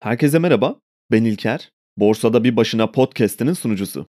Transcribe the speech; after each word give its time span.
Herkese 0.00 0.38
merhaba, 0.38 0.80
ben 1.10 1.24
İlker. 1.24 1.72
Borsada 1.96 2.44
Bir 2.44 2.56
Başına 2.56 2.90
podcast'inin 2.92 3.52
sunucusu. 3.52 4.06